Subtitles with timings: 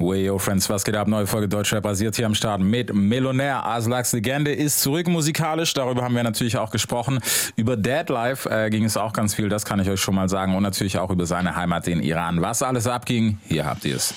[0.00, 1.08] Way, yo, Friends, was geht ab?
[1.08, 3.66] Neue Folge Deutschrap basiert hier am Start mit Millionär.
[3.66, 5.74] Aslaks Legende ist zurück musikalisch.
[5.74, 7.18] Darüber haben wir natürlich auch gesprochen.
[7.56, 10.54] Über Deadlife äh, ging es auch ganz viel, das kann ich euch schon mal sagen.
[10.54, 12.40] Und natürlich auch über seine Heimat, den Iran.
[12.40, 14.14] Was alles abging, hier habt ihr es.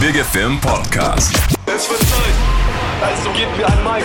[0.00, 1.34] Big Film Podcast.
[1.64, 2.34] Es wird Zeit,
[3.00, 4.04] also gebt mir ein Mic.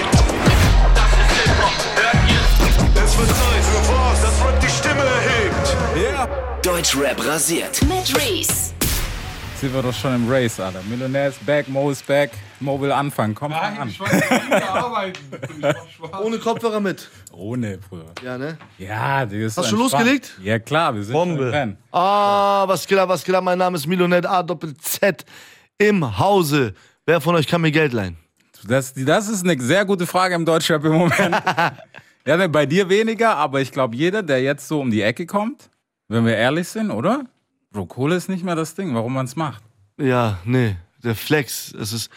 [0.95, 3.03] Das ist Hip-Hop, hört ihr?
[3.03, 6.65] Es wird Zeit für was, das Rap die Stimme erhebt.
[6.65, 7.81] Deutschrap rasiert.
[7.81, 8.78] Mit Reese.
[9.59, 10.81] Sind wir doch schon im Race, Alter.
[10.83, 12.31] Millionär ist back, Mo ist back.
[12.61, 13.35] Mo will anfangen.
[13.35, 13.89] Komm Nein, an.
[13.89, 15.19] ich arbeiten.
[16.23, 17.09] Ohne Kopfhörer mit.
[17.33, 18.05] Ohne, Bruder.
[18.23, 18.57] Ja, ne?
[18.77, 20.31] Ja, die ist Hast du losgelegt?
[20.41, 21.35] Ja, klar, wir sind Bombe.
[21.35, 21.77] schon im Rennen.
[21.91, 23.43] Ah, was geht ab, was geht ab?
[23.43, 25.25] Mein Name ist Milonet A Doppel Z
[25.77, 26.73] im Hause.
[27.05, 28.15] Wer von euch kann mir Geld leihen?
[28.65, 31.35] Das, das ist eine sehr gute Frage im Deutschrap im Moment.
[32.25, 35.25] ja, ne, bei dir weniger, aber ich glaube, jeder, der jetzt so um die Ecke
[35.25, 35.69] kommt,
[36.07, 37.25] wenn wir ehrlich sind, oder?
[37.71, 39.63] Bro, Kohle ist nicht mehr das Ding, warum man es macht.
[39.99, 41.73] Ja, nee, der Flex.
[41.73, 42.09] Es ist.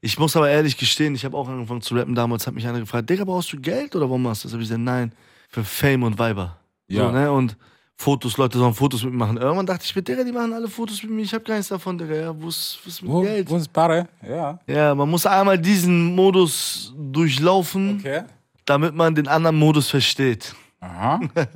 [0.00, 2.78] Ich muss aber ehrlich gestehen, ich habe auch angefangen zu rappen damals, hat mich einer
[2.80, 4.52] gefragt, Digga, brauchst du Geld oder warum machst du das?
[4.54, 5.12] Hab ich gesagt, nein,
[5.48, 6.58] für Fame und Weiber.
[6.88, 7.06] Ja.
[7.06, 7.32] So, ne?
[7.32, 7.56] Und
[7.96, 9.38] Fotos, Leute sollen Fotos mit mir machen.
[9.38, 11.68] Irgendwann dachte ich mir, Digga, die machen alle Fotos mit mir, ich habe gar nichts
[11.68, 12.14] davon, Digga.
[12.16, 13.48] Ja, wo ist, mit Wo, Geld?
[13.48, 14.06] wo ist Barre?
[14.28, 14.58] Ja.
[14.66, 18.24] Ja, man muss einmal diesen Modus durchlaufen, Okay.
[18.66, 20.54] damit man den anderen Modus versteht.
[20.80, 21.18] Aha.
[21.34, 21.48] Damit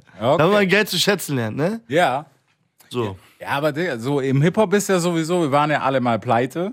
[0.47, 0.53] Okay.
[0.53, 1.83] man Geld zu schätzen lernt, ne?
[1.89, 2.25] Ja.
[2.91, 3.17] So.
[3.41, 6.73] Ja, aber Digga, so im Hip-Hop ist ja sowieso, wir waren ja alle mal pleite.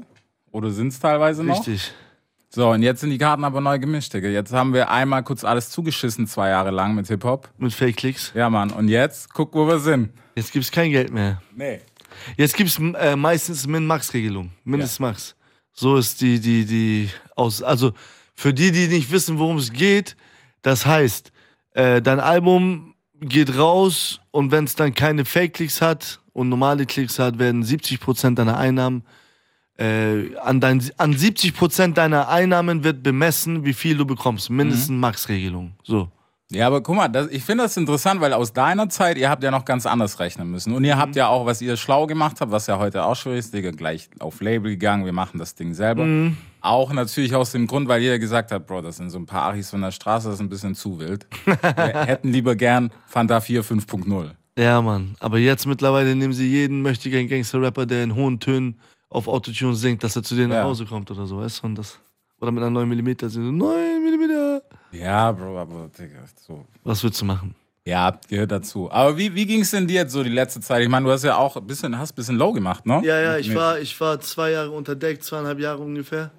[0.51, 1.59] Oder sind es teilweise noch.
[1.59, 1.91] Richtig.
[2.49, 4.29] So, und jetzt sind die Karten aber neu gemischt, Digga.
[4.29, 7.49] Jetzt haben wir einmal kurz alles zugeschissen, zwei Jahre lang mit Hip-Hop.
[7.57, 8.31] Mit Fake-Klicks.
[8.33, 8.71] Ja, Mann.
[8.71, 10.11] Und jetzt, guck, wo wir sind.
[10.35, 11.41] Jetzt gibt's kein Geld mehr.
[11.53, 11.81] Nee.
[12.37, 14.51] Jetzt gibt's äh, meistens Min-Max-Regelung.
[14.63, 15.35] Mindest-Max.
[15.73, 17.61] So ist die, die, die aus.
[17.61, 17.91] Also
[18.33, 20.15] für die, die nicht wissen, worum es geht,
[20.61, 21.33] das heißt,
[21.73, 27.19] äh, dein Album geht raus und wenn es dann keine Fake-Klicks hat und normale Klicks
[27.19, 29.03] hat, werden 70% deiner Einnahmen
[29.77, 34.49] äh, an, dein, an 70% deiner Einnahmen wird bemessen, wie viel du bekommst.
[34.49, 35.73] Mindestens Max-Regelung.
[35.83, 36.09] So.
[36.55, 39.43] Ja, aber guck mal, das, ich finde das interessant, weil aus deiner Zeit, ihr habt
[39.43, 40.73] ja noch ganz anders rechnen müssen.
[40.73, 43.39] Und ihr habt ja auch, was ihr schlau gemacht habt, was ja heute auch schwierig
[43.39, 46.31] ist, Digga, gleich auf Label gegangen, wir machen das Ding selber.
[46.61, 49.51] Auch natürlich aus dem Grund, weil jeder gesagt hat, Bro, das sind so ein paar
[49.51, 51.27] Achis von der Straße, das ist ein bisschen zu wild.
[51.45, 54.29] wir hätten lieber gern Fanta 4 5.0.
[54.57, 55.15] Ja, Mann.
[55.19, 58.79] Aber jetzt mittlerweile nehmen sie jeden möchtigen Gangster-Rapper, der in hohen Tönen
[59.09, 60.59] auf Autotune singt, dass er zu denen Ja.
[60.59, 61.67] nach Hause kommt oder so, weißt du?
[61.67, 61.99] Und das,
[62.39, 63.51] oder mit einer 9 mm sind so, 9
[64.01, 64.34] mm.
[64.99, 66.65] Ja, Bro, aber Digga, so.
[66.83, 67.55] Was willst du machen?
[67.87, 68.91] Ja, gehört dazu.
[68.91, 70.81] Aber wie, wie ging es denn dir jetzt so die letzte Zeit?
[70.81, 73.01] Ich meine, du hast ja auch ein bisschen, hast ein bisschen low gemacht, ne?
[73.03, 76.31] Ja, ja, ich Mit- war, ich war zwei Jahre unter Deck, zweieinhalb Jahre ungefähr.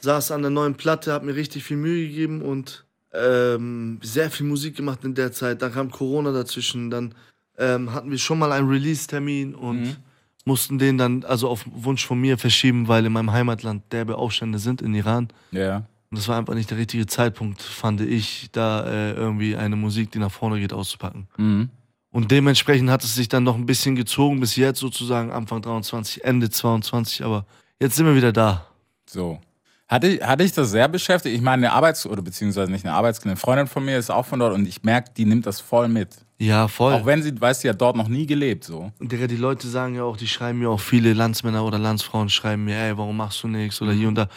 [0.00, 4.46] Saß an der neuen Platte, hab mir richtig viel Mühe gegeben und ähm, sehr viel
[4.46, 5.62] Musik gemacht in der Zeit.
[5.62, 7.14] Dann kam Corona dazwischen, dann
[7.58, 9.98] ähm, hatten wir schon mal einen Release-Termin und
[10.44, 14.60] mussten den dann, also auf Wunsch von mir, verschieben, weil in meinem Heimatland derbe Aufstände
[14.60, 15.28] sind in Iran.
[15.50, 15.82] Ja.
[16.10, 20.10] Und das war einfach nicht der richtige Zeitpunkt, fand ich, da äh, irgendwie eine Musik,
[20.10, 21.28] die nach vorne geht, auszupacken.
[21.36, 21.70] Mhm.
[22.10, 26.24] Und dementsprechend hat es sich dann noch ein bisschen gezogen, bis jetzt sozusagen Anfang 23,
[26.24, 27.44] Ende 22, aber
[27.80, 28.66] jetzt sind wir wieder da.
[29.06, 29.38] So.
[29.86, 31.34] Hatte, hatte ich das sehr beschäftigt?
[31.34, 34.26] Ich meine, eine Arbeits- oder beziehungsweise nicht eine Arbeitskollegin, eine Freundin von mir ist auch
[34.26, 36.10] von dort und ich merke, die nimmt das voll mit.
[36.38, 36.92] Ja, voll.
[36.92, 38.92] Auch wenn sie, weißt du, ja dort noch nie gelebt, so.
[38.98, 42.28] Und Digga, die Leute sagen ja auch, die schreiben mir auch viele Landsmänner oder Landsfrauen
[42.28, 44.28] schreiben mir, ey, warum machst du nichts oder hier und da.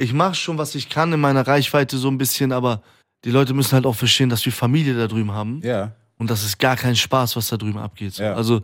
[0.00, 2.82] Ich mach schon, was ich kann in meiner Reichweite so ein bisschen, aber
[3.24, 5.60] die Leute müssen halt auch verstehen, dass wir Familie da drüben haben.
[5.64, 5.90] Ja.
[6.18, 8.14] Und das ist gar kein Spaß, was da drüben abgeht.
[8.14, 8.22] So.
[8.22, 8.34] Ja.
[8.34, 8.62] Also,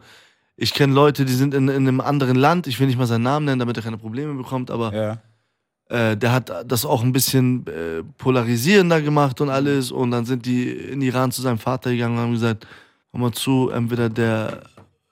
[0.56, 2.68] ich kenne Leute, die sind in, in einem anderen Land.
[2.68, 5.18] Ich will nicht mal seinen Namen nennen, damit er keine Probleme bekommt, aber Ja.
[5.88, 9.90] äh, der hat das auch ein bisschen äh, polarisierender gemacht und alles.
[9.90, 12.66] Und dann sind die in Iran zu seinem Vater gegangen und haben gesagt:
[13.10, 14.62] Hör mal zu, entweder der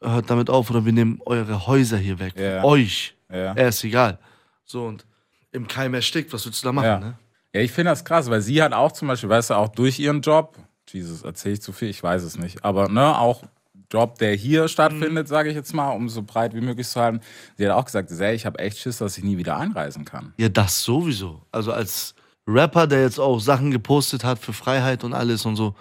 [0.00, 2.34] hört damit auf oder wir nehmen eure Häuser hier weg.
[2.38, 2.62] Ja.
[2.62, 3.16] Euch.
[3.28, 3.54] Ja.
[3.54, 4.18] Er ist egal.
[4.64, 5.04] So, und
[5.52, 6.98] im Keim erstickt, was willst du da machen, Ja.
[6.98, 7.18] ne?
[7.54, 9.98] Ja, ich finde das krass, weil sie hat auch zum Beispiel, weißt du, auch durch
[9.98, 10.56] ihren Job,
[10.88, 13.42] Jesus, erzähle ich zu viel, ich weiß es nicht, aber ne, auch
[13.90, 17.20] Job, der hier stattfindet, sage ich jetzt mal, um so breit wie möglich zu halten.
[17.58, 20.32] Sie hat auch gesagt, ey, ich habe echt Schiss, dass ich nie wieder einreisen kann.
[20.38, 21.42] Ja, das sowieso.
[21.52, 22.14] Also als
[22.46, 25.74] Rapper, der jetzt auch Sachen gepostet hat für Freiheit und alles und so,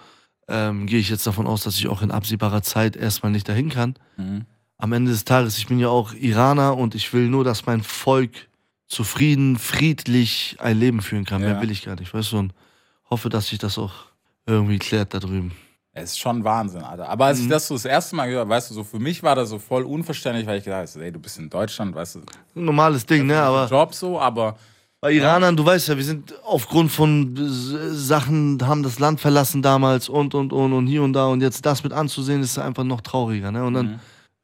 [0.48, 3.70] ähm, gehe ich jetzt davon aus, dass ich auch in absehbarer Zeit erstmal nicht dahin
[3.70, 3.94] kann.
[4.18, 4.44] Mhm.
[4.76, 7.82] Am Ende des Tages, ich bin ja auch Iraner und ich will nur, dass mein
[7.82, 8.32] Volk
[8.92, 11.42] zufrieden, friedlich ein Leben führen kann.
[11.42, 11.48] Ja.
[11.48, 12.38] Mehr will ich gar nicht, weißt du?
[12.38, 12.52] Und
[13.08, 13.92] hoffe, dass sich das auch
[14.46, 15.52] irgendwie klärt da drüben.
[15.94, 17.08] Es ist schon Wahnsinn, Alter.
[17.08, 19.22] Aber als ich das so das erste Mal gehört habe, weißt du, so für mich
[19.22, 22.14] war das so voll unverständlich, weil ich gedacht habe, ey, du bist in Deutschland, weißt
[22.16, 22.20] du,
[22.54, 23.38] normales Ding, ne?
[23.40, 24.56] Aber Job so, aber
[25.02, 30.08] Bei Iranern, du weißt ja, wir sind aufgrund von Sachen, haben das Land verlassen damals
[30.08, 31.26] und, und, und, und hier und da.
[31.26, 33.50] Und jetzt das mit anzusehen, ist einfach noch trauriger.
[33.50, 33.64] Ne?
[33.64, 34.00] Und dann,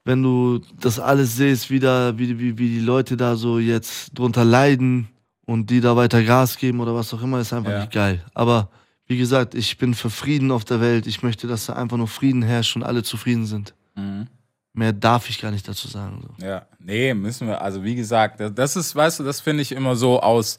[0.09, 4.19] wenn du das alles siehst, wie, da, wie, wie, wie die Leute da so jetzt
[4.19, 5.09] drunter leiden
[5.45, 7.81] und die da weiter Gas geben oder was auch immer, ist einfach Ja.
[7.81, 8.25] nicht geil.
[8.33, 8.71] Aber
[9.07, 11.07] wie gesagt, ich bin für Frieden auf der Welt.
[11.07, 13.75] Ich möchte, dass da einfach nur Frieden herrscht und alle zufrieden sind.
[13.97, 14.29] Mhm.
[14.73, 16.23] Mehr darf ich gar nicht dazu sagen.
[16.39, 16.47] So.
[16.47, 19.73] Ja, nee, müssen wir, also wie gesagt, das- das ist, weißt du, das finde ich
[19.73, 20.57] immer so aus,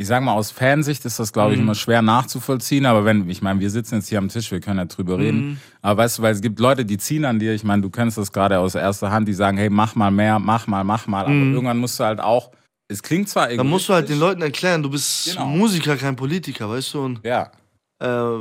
[0.00, 3.42] ich sag mal, aus Fansicht ist das, glaube ich, immer schwer nachzuvollziehen, aber wenn, ich
[3.42, 6.22] meine, wir sitzen jetzt hier am Tisch, wir können ja drüber reden, aber weißt du,
[6.22, 8.76] weil es gibt Leute, die ziehen an dir, ich meine, du kennst das gerade aus
[8.76, 11.98] erster Hand, die sagen, hey, mach mal mehr, mach mal, mach mal, aber irgendwann musst
[11.98, 12.52] du halt auch,
[12.86, 15.46] es klingt zwar Da musst du halt den Leuten erklären, du bist Genau.
[15.46, 17.00] Musiker, kein Politiker, weißt du?
[17.00, 17.50] Und Ja,
[17.98, 18.38] äh,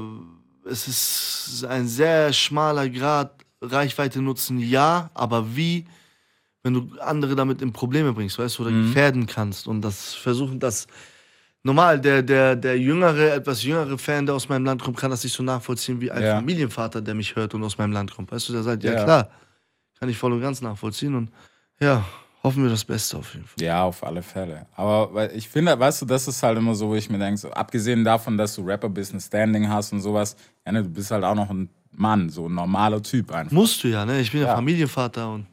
[0.69, 3.31] es ist ein sehr schmaler Grad,
[3.61, 5.85] Reichweite nutzen, ja, aber wie,
[6.61, 10.59] wenn du andere damit in Probleme bringst, weißt du, oder gefährden kannst und das versuchen,
[10.59, 10.85] das
[11.67, 15.23] normal, der, der, der jüngere, etwas jüngere Fan, der aus meinem Land kommt, kann das
[15.23, 16.35] nicht so nachvollziehen wie ein Ja.
[16.35, 19.03] Familienvater, der mich hört und aus meinem Land kommt, weißt du, der sagt, ja, Ja.
[19.03, 19.29] klar,
[19.99, 21.29] kann ich voll und ganz nachvollziehen und
[21.79, 22.03] ja,
[22.43, 23.63] hoffen wir das Beste auf jeden Fall.
[23.63, 24.65] Ja, auf alle Fälle.
[24.75, 27.49] Aber ich finde, weißt du, das ist halt immer so, wo ich mir denke, so,
[27.51, 30.35] abgesehen davon, dass du Rapper-Business Standing hast und sowas,
[30.65, 33.51] ja, ne, du bist halt auch noch ein Mann, so ein normaler Typ einfach.
[33.51, 34.19] Musst du ja, ne?
[34.21, 34.55] Ich bin ja, Ja.
[34.55, 35.47] Familienvater und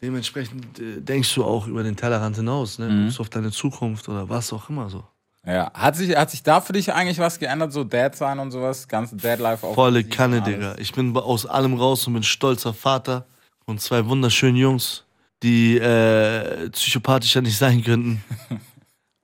[0.00, 2.88] dementsprechend äh, denkst du auch über den Tellerrand hinaus, ne?
[2.88, 3.02] Mhm.
[3.04, 5.04] Guckst auf deine Zukunft oder was auch immer so.
[5.46, 5.72] Ja.
[5.72, 8.86] Hat sich, hat sich da für dich eigentlich was geändert, so Dad sein und sowas?
[8.86, 9.74] Ganze Dad-Life auch.
[9.74, 10.42] Volle Kanne?
[10.42, 10.74] Digga.
[10.78, 13.24] Ich bin aus allem raus und bin stolzer Vater
[13.64, 15.04] von zwei wunderschönen Jungs,
[15.42, 18.22] die äh, psychopathischer nicht sein könnten.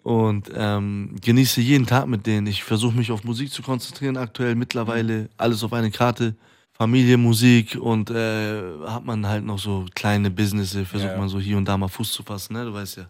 [0.02, 2.46] Und ähm, genieße jeden Tag mit denen.
[2.46, 6.36] Ich versuche mich auf Musik zu konzentrieren aktuell, mittlerweile alles auf eine Karte.
[6.74, 11.18] Familie, Musik und äh, hat man halt noch so kleine Businesses, versucht Ja.
[11.18, 12.66] man so hier und da mal Fuß zu fassen, ne?
[12.66, 13.06] Du weißt ja.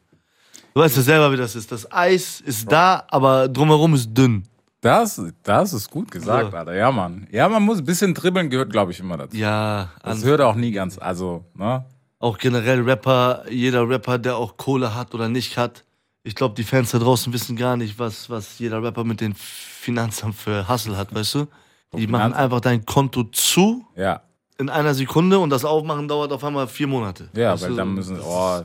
[0.76, 1.72] Du weißt ja selber, wie das ist.
[1.72, 4.42] Das Eis ist da, aber drumherum ist dünn.
[4.82, 6.56] Das, das ist gut gesagt, So.
[6.58, 6.74] Alter.
[6.74, 7.26] Ja, Mann.
[7.32, 9.34] Ja, man muss ein bisschen dribbeln, gehört, glaube ich, immer dazu.
[9.38, 11.82] Ja, Das an, hört auch nie ganz, also, ne?
[12.18, 15.82] auch generell Rapper, jeder Rapper, der auch Kohle hat oder nicht hat.
[16.24, 19.32] Ich glaube, die Fans da draußen wissen gar nicht, was, was jeder Rapper mit den
[19.34, 21.46] Finanzamt für Hustle hat, weißt du?
[21.94, 24.20] Die machen einfach dein Konto zu Ja.
[24.58, 27.30] in einer Sekunde und das Aufmachen dauert auf einmal vier Monate.
[27.34, 28.60] Ja, weil dann müssen, oh,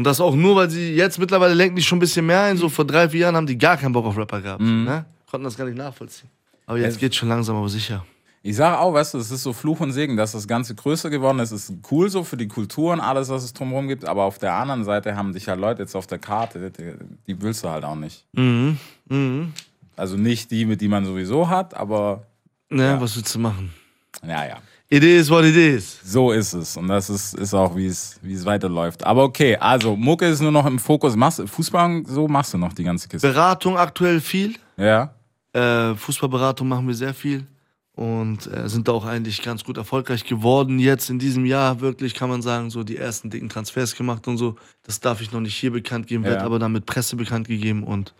[0.00, 2.56] Und das auch nur, weil sie jetzt mittlerweile lenken die schon ein bisschen mehr ein.
[2.56, 4.62] So vor drei, vier Jahren haben die gar keinen Bock auf Rapper gehabt.
[4.62, 5.04] Ne?
[5.30, 6.30] Konnten das gar nicht nachvollziehen.
[6.64, 8.02] Aber jetzt Es- geht's schon langsam, aber sicher.
[8.42, 11.10] Ich sage auch, weißt du, es ist so Fluch und Segen, dass das Ganze größer
[11.10, 11.50] geworden ist.
[11.52, 14.06] Es ist cool so für die Kultur und alles, was es drumherum gibt.
[14.06, 16.94] Aber auf der anderen Seite haben dich halt Leute jetzt auf der Karte, die,
[17.26, 18.24] die willst du halt auch nicht.
[18.32, 18.78] Mhm.
[19.10, 19.52] Mhm.
[19.96, 22.22] Also nicht die, mit die man sowieso hat, aber
[22.70, 23.74] Ne, was willst du machen?
[24.22, 24.56] naja,
[24.92, 26.00] It is what it is.
[26.04, 26.76] so ist es.
[26.76, 29.04] Und das ist, ist auch, wie es, wie es weiterläuft.
[29.04, 31.14] Aber okay, also Mucke ist nur noch im Fokus.
[31.14, 33.28] Machst, Fußball, so machst du noch die ganze Kiste.
[33.28, 34.54] Beratung aktuell viel.
[34.76, 35.14] Ja,
[35.52, 37.46] Äh, Fußballberatung machen wir sehr viel.
[37.94, 40.78] Und äh, sind da auch eigentlich ganz gut erfolgreich geworden.
[40.78, 44.38] Jetzt in diesem Jahr wirklich, kann man sagen, so die ersten dicken Transfers gemacht und
[44.38, 44.56] so.
[44.84, 46.46] Das darf ich noch nicht hier bekannt geben, wird Ja.
[46.46, 47.84] aber dann mit Presse bekannt gegeben.
[47.84, 48.14] Und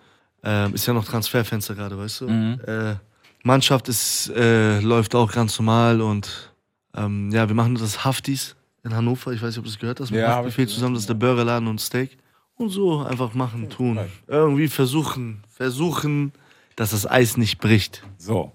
[0.45, 2.29] ähm, ist ja noch Transferfenster gerade, weißt du?
[2.29, 2.61] Mhm.
[2.67, 2.95] Äh,
[3.43, 6.50] Mannschaft ist, äh, läuft auch ganz normal und
[6.97, 9.33] ähm, ja, wir machen das Haftis in Hannover.
[9.33, 10.11] Ich weiß nicht, ob du das gehört hast.
[10.11, 12.17] Mit Ja, Haftbefehl zusammen, das ist der Burgerladen und Steak.
[12.57, 13.99] Und so einfach machen, tun.
[14.27, 16.33] Irgendwie versuchen, versuchen,
[16.77, 18.03] dass das Eis nicht bricht.
[18.19, 18.53] so.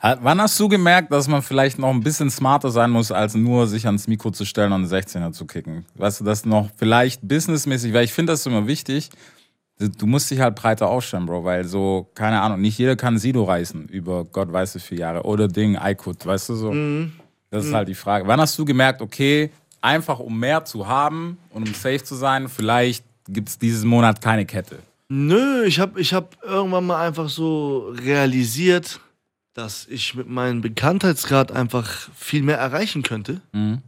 [0.00, 3.68] Wann hast du gemerkt, dass man vielleicht noch ein bisschen smarter sein muss, als nur
[3.68, 5.86] sich ans Mikro zu stellen und einen 16er zu kicken?
[5.94, 9.10] Weißt du, das noch vielleicht businessmäßig, weil ich finde das immer wichtig.
[9.78, 13.44] Du- musst dich halt breiter aufstellen, Bro, weil so, keine Ahnung, nicht jeder kann Sido
[13.44, 15.22] reißen über Gott weiß wie viele Jahre.
[15.22, 16.72] Oder Ding, Aykut, weißt du so?
[17.52, 18.26] Das ist halt die Frage.
[18.26, 19.50] Wann hast du gemerkt, okay,
[19.82, 24.20] einfach um mehr zu haben und um safe zu sein, vielleicht gibt es diesen Monat
[24.22, 24.78] keine Kette?
[25.08, 29.00] Nö, ich habe ich hab irgendwann mal einfach so realisiert,
[29.52, 33.42] dass ich mit meinem Bekanntheitsgrad einfach viel mehr erreichen könnte.
[33.52, 33.82] Mhm.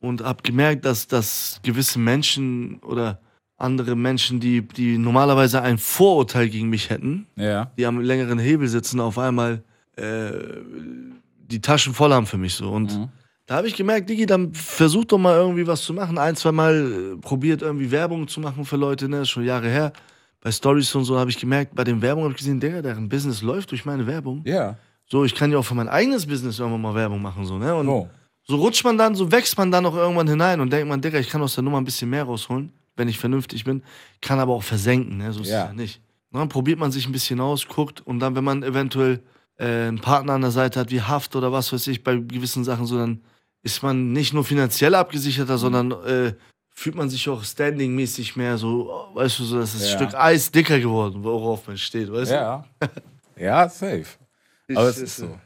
[0.00, 3.20] Und habe gemerkt, dass, dass gewisse Menschen oder
[3.58, 7.70] andere Menschen, die, die normalerweise ein Vorurteil gegen mich hätten, Ja.
[7.76, 9.62] die am längeren Hebel sitzen, auf einmal
[9.96, 10.30] äh,
[11.50, 12.70] die Taschen voll haben für mich so.
[12.70, 13.08] Und Mhm.
[13.46, 16.18] da habe ich gemerkt, Digi, dann versuch doch mal irgendwie was zu machen.
[16.18, 19.68] Ein, zwei Mal äh, probiert irgendwie Werbung zu machen für Leute, ne, ist schon Jahre
[19.68, 19.92] her.
[20.40, 23.08] Bei Stories und so habe ich gemerkt, bei den Werbungen habe ich gesehen, Digga, deren
[23.08, 24.42] Business läuft durch meine Werbung.
[24.46, 24.76] Ja.
[25.06, 27.74] So, ich kann ja auch für mein eigenes Business irgendwann mal Werbung machen, so, ne?
[27.74, 28.08] Und So.
[28.44, 31.18] so rutscht man dann, so wächst man dann auch irgendwann hinein und denkt man, Digga,
[31.18, 33.82] ich kann aus der Nummer ein bisschen mehr rausholen, wenn ich vernünftig bin,
[34.22, 35.30] kann aber auch versenken, ne?
[35.32, 35.64] So ist Ja.
[35.64, 36.00] es ja nicht.
[36.30, 39.20] Und dann probiert man sich ein bisschen aus, guckt und dann, wenn man eventuell
[39.60, 42.64] äh, einen Partner an der Seite hat, wie Haft oder was weiß ich, bei gewissen
[42.64, 43.20] Sachen so, dann
[43.62, 46.32] ist man nicht nur finanziell abgesicherter, sondern äh,
[46.70, 49.96] fühlt man sich auch standingmäßig mehr so, weißt du, so, das ist Ja.
[49.98, 52.64] Stück Eis dicker geworden, worauf man steht, weißt Ja.
[53.36, 54.04] Ja, safe.
[54.68, 54.76] du?
[54.78, 55.38] Aber Ich- es ist so.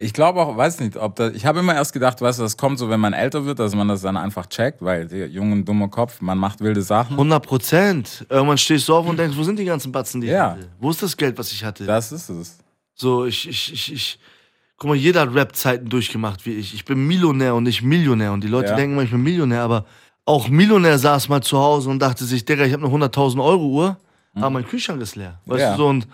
[0.00, 1.32] Ich glaube auch, weiß nicht, ob das.
[1.34, 3.74] Ich habe immer erst gedacht, weißt du, das kommt so, wenn man älter wird, dass
[3.74, 7.14] man das dann einfach checkt, weil der junge, dumme Kopf, man macht wilde Sachen.
[7.14, 8.24] 100 Prozent.
[8.30, 10.52] Irgendwann stehst du auf und denkst, wo sind die ganzen Batzen, die Ja.
[10.52, 10.70] ich hatte?
[10.78, 11.84] Wo ist das Geld, was ich hatte?
[11.84, 12.58] Das ist es.
[13.00, 14.18] So, ich, ich, ich, ich.
[14.76, 16.72] Guck mal, jeder hat Rap-Zeiten durchgemacht wie ich.
[16.74, 18.32] Ich bin Millionär und nicht Millionär.
[18.32, 18.76] Und die Leute Ja.
[18.76, 19.86] denken immer, ich bin Millionär, aber
[20.24, 23.66] auch Millionär saß mal zu Hause und dachte sich, Digga, ich habe eine 100.000 Euro
[23.68, 23.96] Uhr,
[24.34, 25.40] aber mein Kühlschrank ist leer.
[25.46, 25.60] Weißt Mhm.
[25.62, 25.70] Ja.
[25.72, 26.06] du, so, und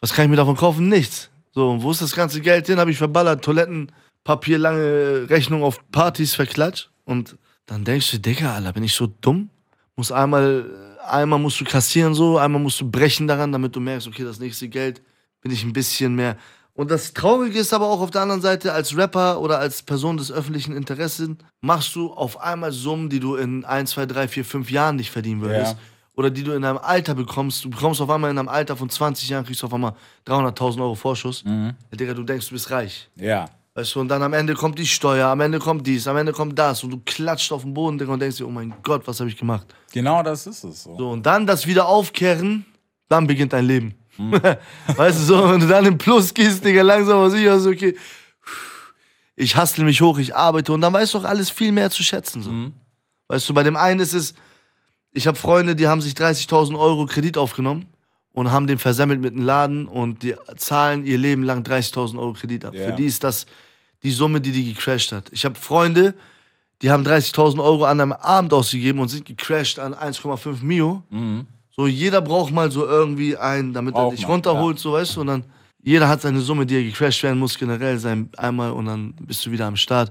[0.00, 0.88] was kann ich mir davon kaufen?
[0.88, 1.30] Nichts.
[1.52, 2.78] So, und wo ist das ganze Geld hin?
[2.80, 6.90] Habe ich verballert, Toilettenpapier, lange Rechnung auf Partys verklatscht.
[7.04, 9.50] Und dann denkst du, Digga, Alter, bin ich so dumm?
[9.96, 10.64] Muss einmal,
[11.08, 14.38] einmal musst du kassieren so, einmal musst du brechen daran, damit du merkst, okay, das
[14.40, 15.02] nächste Geld
[15.40, 16.36] bin ich ein bisschen mehr.
[16.74, 20.16] Und das Traurige ist aber auch auf der anderen Seite, als Rapper oder als Person
[20.16, 21.30] des öffentlichen Interesses
[21.60, 25.10] machst du auf einmal Summen, die du in 1, 2, 3, 4, 5 Jahren nicht
[25.10, 25.72] verdienen würdest.
[25.72, 25.78] Ja.
[26.14, 27.64] Oder die du in deinem Alter bekommst.
[27.64, 29.94] Du bekommst auf einmal in einem Alter von 20 Jahren, kriegst du auf einmal
[30.26, 31.42] 300.000 Euro Vorschuss.
[31.44, 33.08] Ja, Digga, du denkst, du bist reich.
[33.16, 33.46] Ja.
[33.74, 36.32] Weißt du, und dann am Ende kommt die Steuer, am Ende kommt dies, am Ende
[36.32, 36.82] kommt das.
[36.82, 39.30] Und du klatscht auf den Boden, Digga, und denkst dir, oh mein Gott, was habe
[39.30, 39.66] ich gemacht?
[39.92, 40.96] Genau das ist es so.
[40.96, 42.64] So, und dann das wieder aufkehren,
[43.08, 43.94] dann beginnt dein Leben.
[44.96, 47.96] weißt du, so, wenn du dann im Plus gehst, Digga, langsam aber sicher, so, okay,
[49.36, 52.02] ich hustle mich hoch, ich arbeite und dann weißt du auch alles viel mehr zu
[52.02, 52.42] schätzen.
[52.42, 52.50] So.
[53.28, 54.34] Weißt du, bei dem einen ist es,
[55.12, 57.86] ich habe Freunde, die haben sich 30.000 Euro Kredit aufgenommen
[58.32, 62.32] und haben den versemmelt mit einem Laden und die zahlen ihr Leben lang 30.000 Euro
[62.32, 62.74] Kredit ab.
[62.74, 62.86] Ja.
[62.86, 63.46] Für die ist das
[64.02, 65.30] die Summe, die die gecrashed hat.
[65.32, 66.14] Ich habe Freunde,
[66.82, 71.02] die haben 30.000 Euro an einem Abend ausgegeben und sind gecrashed an 1,5 Mio.
[71.78, 75.14] So, jeder braucht mal so irgendwie einen, damit er Braucht dich man, runterholt, so weißt
[75.14, 75.44] du, und dann
[75.80, 79.46] jeder hat seine Summe, die er gecrashed werden muss, generell sein einmal und dann bist
[79.46, 80.10] du wieder am Start.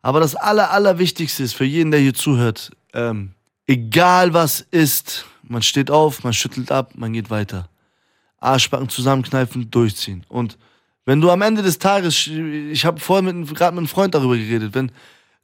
[0.00, 3.32] Aber das aller, allerwichtigste ist für jeden, der hier zuhört, ähm,
[3.66, 7.68] egal was ist, man steht auf, man schüttelt ab, man geht weiter.
[8.40, 10.24] Arschbacken zusammenkneifen, durchziehen.
[10.30, 10.56] Und
[11.04, 14.74] wenn du am Ende des Tages, ich habe vorhin gerade mit einem Freund darüber geredet,
[14.74, 14.90] wenn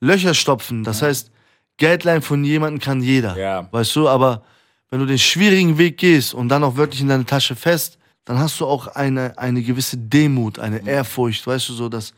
[0.01, 1.31] Löcher stopfen, das heißt,
[1.77, 3.37] Geld leihen von jemandem kann jeder.
[3.37, 3.69] Ja.
[3.71, 4.43] Weißt du, aber
[4.91, 8.39] wenn du den schwierigen Weg gehst und dann auch wirklich in deine Tasche fest, dann
[8.39, 12.13] hast du auch eine, eine gewisse Demut, eine Ehrfurcht, weißt du, so dass,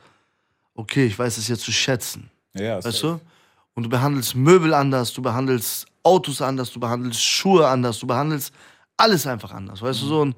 [0.75, 2.31] okay, ich weiß es jetzt zu schätzen.
[2.55, 3.21] Ja, Weißt du?
[3.75, 8.53] Und du behandelst Möbel anders, du behandelst Autos anders, du behandelst Schuhe anders, du behandelst
[8.97, 9.81] alles einfach anders.
[9.81, 10.21] Weißt du so?
[10.23, 10.37] Und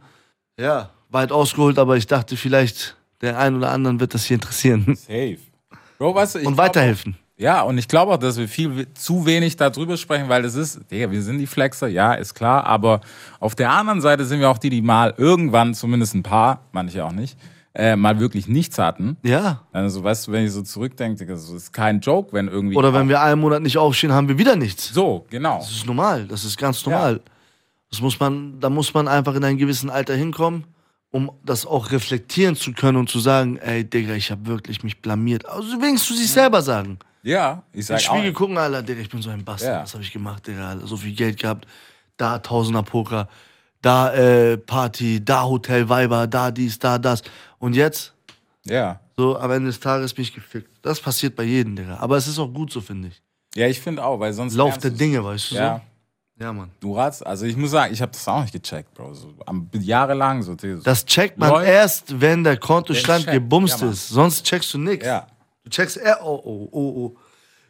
[0.59, 4.95] ja, weit ausgeholt, aber ich dachte, vielleicht der einen oder anderen wird das hier interessieren.
[4.97, 5.39] Safe.
[5.99, 7.17] Bro, weißt du, ich Und glaub weiterhelfen.
[7.43, 10.81] Ja, und ich glaube auch, dass wir viel zu wenig darüber sprechen, weil es ist,
[10.93, 13.01] Digga, wir sind die Flexer, ja, ist klar, aber
[13.41, 17.05] auf der anderen Seite sind wir auch die, die mal irgendwann, zumindest ein paar, manche
[17.05, 17.37] auch nicht,
[17.75, 19.17] äh, mal wirklich nichts hatten.
[19.25, 19.63] Ja.
[19.73, 22.77] Also, weißt du, wenn ich so zurückdenke, das ist kein Joke, wenn irgendwie.
[22.77, 24.95] Oder wenn wir einen Monat nicht aufstehen, haben wir wieder nichts.
[24.95, 25.59] So, genau.
[25.59, 27.23] Das ist normal, das ist ganz normal.
[27.91, 30.63] Das muss man, da muss man einfach in einem gewissen Alter hinkommen,
[31.13, 35.01] um das auch reflektieren zu können und zu sagen, ey Digga, ich habe wirklich mich
[35.01, 35.47] blamiert.
[35.47, 36.99] Also wenigstens zu sich selber sagen.
[37.23, 38.15] Ja, ich In sag auch.
[38.17, 39.71] Spiegel gucken, Alter, Digga, ich bin so ein Bastard.
[39.77, 39.83] Ja.
[39.85, 40.71] Was habe ich gemacht, Digga?
[40.71, 40.87] Alter?
[40.89, 41.69] So viel Geld gehabt,
[42.17, 43.29] da Tausender Poker,
[43.81, 47.23] da äh, Party, da Hotel Weiber, da dies, da das.
[47.61, 48.13] Und jetzt,
[48.65, 48.99] Ja.
[49.17, 50.71] so am Ende des Tages bin ich gefickt.
[50.83, 51.99] Das passiert bei jedem, Digga.
[52.01, 53.23] Aber es ist auch gut so, finde ich.
[53.55, 54.55] Ja, ich finde auch, weil sonst.
[54.55, 54.91] Lauf der.
[54.91, 55.77] Dinge, weißt du Ja.
[55.77, 55.83] so?
[56.43, 56.71] Ja, Mann.
[56.81, 59.15] Du ratst, also ich muss sagen, ich habe das auch nicht gecheckt, Bro.
[59.15, 60.57] So, am, jahrelang so.
[60.83, 61.69] Das checkt man Läuft.
[61.69, 64.09] erst, wenn der Kontostand checkt, gebumst ja, ist.
[64.09, 65.07] Sonst checkst du nichts.
[65.07, 65.27] Ja.
[65.63, 67.17] Du checkst, äh, oh, oh, oh, oh.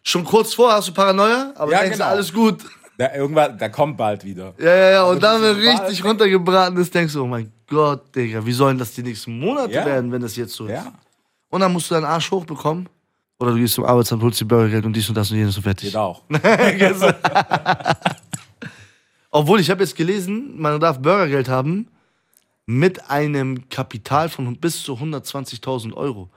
[0.02, 2.08] Schon kurz vor hast du Paranoia, aber Ja, denkst genau.
[2.10, 2.64] alles gut.
[2.96, 4.54] Da, irgendwann, da kommt bald wieder.
[4.58, 5.02] Ja, ja, ja.
[5.04, 8.52] Und du dann, wenn richtig wahr- runtergebraten ist, denkst du, oh mein Gott, Digga, wie
[8.52, 9.84] sollen das die nächsten Monate Ja.
[9.84, 10.72] werden, wenn das jetzt so ist?
[10.72, 10.92] Ja,
[11.50, 12.88] Und dann musst du deinen Arsch hochbekommen.
[13.38, 15.62] Oder du gehst zum Arbeitsamt, holst die Bürgergeld und dies und das und jenes und
[15.64, 15.88] fertig.
[15.90, 16.22] geht auch.
[19.32, 21.88] Obwohl, ich habe jetzt gelesen, man darf Bürgergeld haben
[22.66, 26.30] mit einem Kapital von bis zu 120.000 Euro.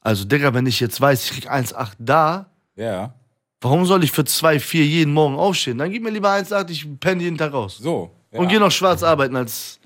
[0.00, 3.14] Also, Digga, wenn ich jetzt weiß, ich krieg 1,8 da, Ja,
[3.60, 5.78] warum soll ich für 2,4 jeden Morgen aufstehen?
[5.78, 7.78] Dann gib mir lieber 1,8, ich penne jeden Tag raus.
[7.78, 8.10] so.
[8.32, 9.78] Ja, Und geh noch schwarz arbeiten als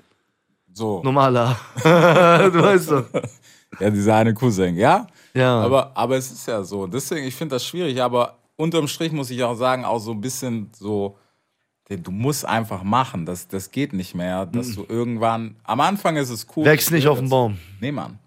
[0.73, 1.01] so.
[1.03, 1.57] normaler.
[1.83, 3.05] du weißt doch.
[3.79, 5.05] Ja, dieser eine Cousin, ja?
[5.33, 5.61] Ja.
[5.61, 6.87] Aber, aber es ist ja so.
[6.87, 10.21] Deswegen, ich finde das schwierig, aber unterm Strich muss ich auch sagen, auch so ein
[10.21, 11.17] bisschen so,
[11.89, 13.25] du musst einfach machen.
[13.25, 16.65] Das, das geht nicht mehr, dass du irgendwann, am Anfang ist es cool.
[16.65, 17.57] Wächst nicht auf den Baum.
[17.79, 18.17] Nee, Mann.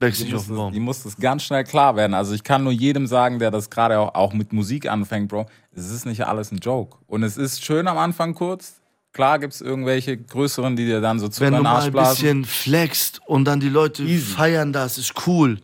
[0.00, 0.84] Wächst Die nicht auf muss, den das, die Baum.
[0.84, 2.14] muss das ganz schnell klar werden.
[2.14, 5.46] Also ich kann nur jedem sagen, der das gerade auch, auch mit Musik anfängt, Bro,
[5.74, 6.98] es ist nicht alles ein Joke.
[7.06, 8.80] Und es ist schön am Anfang kurz.
[9.12, 12.46] Klar gibt es irgendwelche größeren, die dir dann so zu Wenn du mal ein bisschen
[12.46, 15.60] flext und dann die Leute feiern das, ist cool.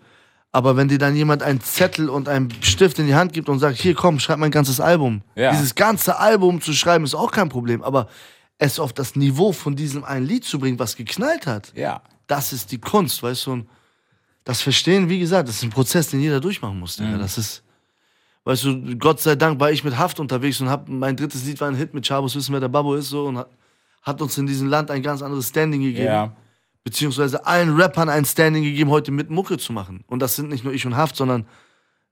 [0.50, 3.58] Aber wenn dir dann jemand einen Zettel und einen Stift in die Hand gibt und
[3.58, 5.22] sagt, hier komm, schreib mein ganzes Album.
[5.34, 5.50] Ja.
[5.50, 7.82] Dieses ganze Album zu schreiben ist auch kein Problem.
[7.82, 8.08] Aber
[8.56, 12.02] es auf das Niveau von diesem einen Lied zu bringen, was geknallt hat, Ja.
[12.26, 13.52] das ist die Kunst, weißt du?
[13.52, 13.68] Und
[14.44, 16.96] das Verstehen, wie gesagt, das ist ein Prozess, den jeder durchmachen muss.
[16.96, 17.18] Digga.
[17.18, 17.62] Das ist,
[18.44, 21.60] weißt du, Gott sei Dank war ich mit Haft unterwegs und hab, mein drittes Lied
[21.60, 23.50] war ein Hit mit Chabos Wissen, wer der Babbo ist, so, und hat,
[24.02, 26.06] hat uns in diesem Land ein ganz anderes Standing gegeben.
[26.06, 26.32] Ja.
[26.88, 30.04] Beziehungsweise allen Rappern ein Standing gegeben, heute mit Mucke zu machen.
[30.06, 31.44] Und das sind nicht nur ich und Haft, sondern,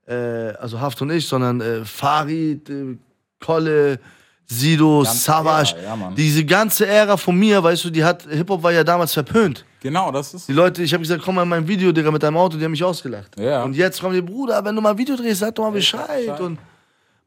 [0.05, 2.95] äh, also Haft und ich, sondern äh, Farid, äh,
[3.39, 3.99] Kolle,
[4.45, 5.73] Sido, Savage.
[5.83, 6.13] Ja.
[6.15, 9.65] Diese ganze Ära von mir, weißt du, die hat, Hip-Hop war ja damals verpönt.
[9.81, 10.47] Genau, das ist.
[10.47, 12.63] Die Leute, ich habe gesagt, komm mal in mein Video, Digga, mit deinem Auto, die
[12.63, 13.35] haben mich ausgelacht.
[13.39, 13.63] Ja.
[13.63, 16.39] Und jetzt kommen die, Bruder, wenn du mal ein Video drehst, sag doch mal Bescheid.
[16.39, 16.59] Und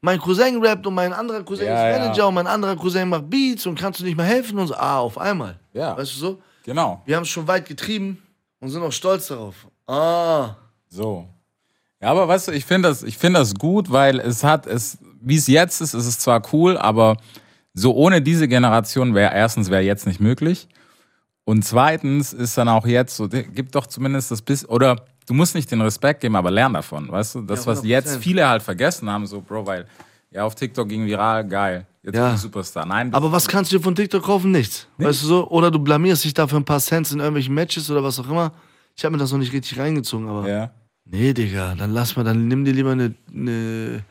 [0.00, 1.98] mein Cousin rappt und mein anderer Cousin Ja, ist ja.
[2.02, 4.74] Manager und mein anderer Cousin macht Beats und kannst du nicht mehr helfen und so.
[4.74, 5.58] Ah, auf einmal.
[5.72, 5.96] Ja.
[5.96, 6.42] Weißt du so?
[6.64, 7.02] Genau.
[7.04, 8.22] Wir haben es schon weit getrieben
[8.60, 9.66] und sind auch stolz darauf.
[9.86, 10.56] Ah.
[10.88, 11.28] So.
[12.00, 14.98] Ja, aber weißt du, ich finde das, ich finde das gut, weil es hat, es,
[15.20, 17.16] wie es jetzt ist, ist es zwar cool, aber
[17.74, 20.68] so ohne diese Generation wäre erstens wäre jetzt nicht möglich.
[21.44, 25.54] Und zweitens ist dann auch jetzt so, gib doch zumindest das bisschen, oder du musst
[25.54, 27.40] nicht den Respekt geben, aber lern davon, weißt du?
[27.42, 28.18] Das, Ja, was jetzt 100%.
[28.20, 29.86] viele halt vergessen haben, so, Bro, weil,
[30.30, 31.86] ja, auf TikTok ging viral, geil.
[32.02, 32.26] Jetzt Ja.
[32.28, 32.86] bin ich Superstar.
[32.86, 34.50] Nein, Aber was kannst du dir von TikTok kaufen?
[34.52, 34.86] Nichts.
[34.98, 35.48] Weißt du so?
[35.50, 38.28] Oder du blamierst dich da für ein paar Cents in irgendwelchen Matches oder was auch
[38.28, 38.52] immer.
[38.96, 40.48] Ich habe mir das noch nicht richtig reingezogen, aber.
[40.48, 40.70] ja.
[41.12, 44.04] Nee, Digga, dann lass mal, dann nimm dir lieber eine, eine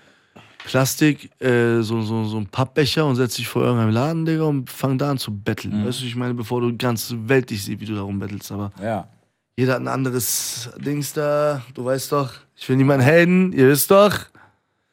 [0.66, 4.70] Plastik, äh, so, so, so einen Pappbecher und setz dich vor irgendeinem Laden, Digga, und
[4.70, 5.86] fang da an zu betteln.
[5.86, 8.52] Weißt du, ich meine, bevor du ganz weltlich siehst, wie du da rumbettelst.
[8.52, 9.08] Aber Ja.
[9.60, 11.62] Jeder hat ein anderes Dings da.
[11.74, 14.14] Du weißt doch, ich will niemanden haten, ihr wisst doch.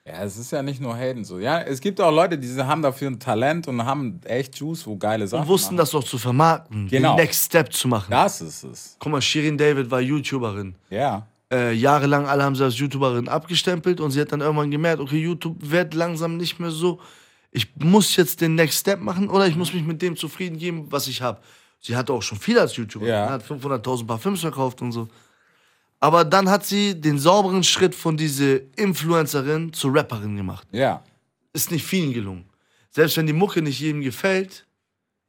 [0.04, 1.38] Ja, es ist ja nicht nur Hayden so.
[1.38, 4.96] Ja, es gibt auch Leute, die haben dafür ein Talent und haben echt Juice, wo
[4.96, 5.78] geile Sachen Und wussten machen.
[5.78, 7.14] das doch zu vermarkten, Genau.
[7.16, 8.06] den Next Step zu machen.
[8.10, 8.96] Das ist es.
[9.00, 10.74] Guck mal, Shirin David war YouTuberin.
[10.90, 11.26] Ja.
[11.52, 15.18] Äh, jahrelang alle haben sie als YouTuberin abgestempelt und sie hat dann irgendwann gemerkt, okay,
[15.20, 17.00] YouTube wird langsam nicht mehr so.
[17.52, 20.86] Ich muss jetzt den Next Step machen oder ich muss mich mit dem zufrieden geben,
[20.90, 21.38] was ich habe.
[21.80, 23.30] Sie hatte auch schon viel als YouTuberin, Ja.
[23.30, 25.08] hat 500.000 Paar Films verkauft und so.
[26.00, 30.66] Aber dann hat sie den sauberen Schritt von diese Influencerin zur Rapperin gemacht.
[30.72, 31.02] Ja.
[31.52, 32.44] Ist nicht vielen gelungen.
[32.90, 34.66] Selbst wenn die Mucke nicht jedem gefällt,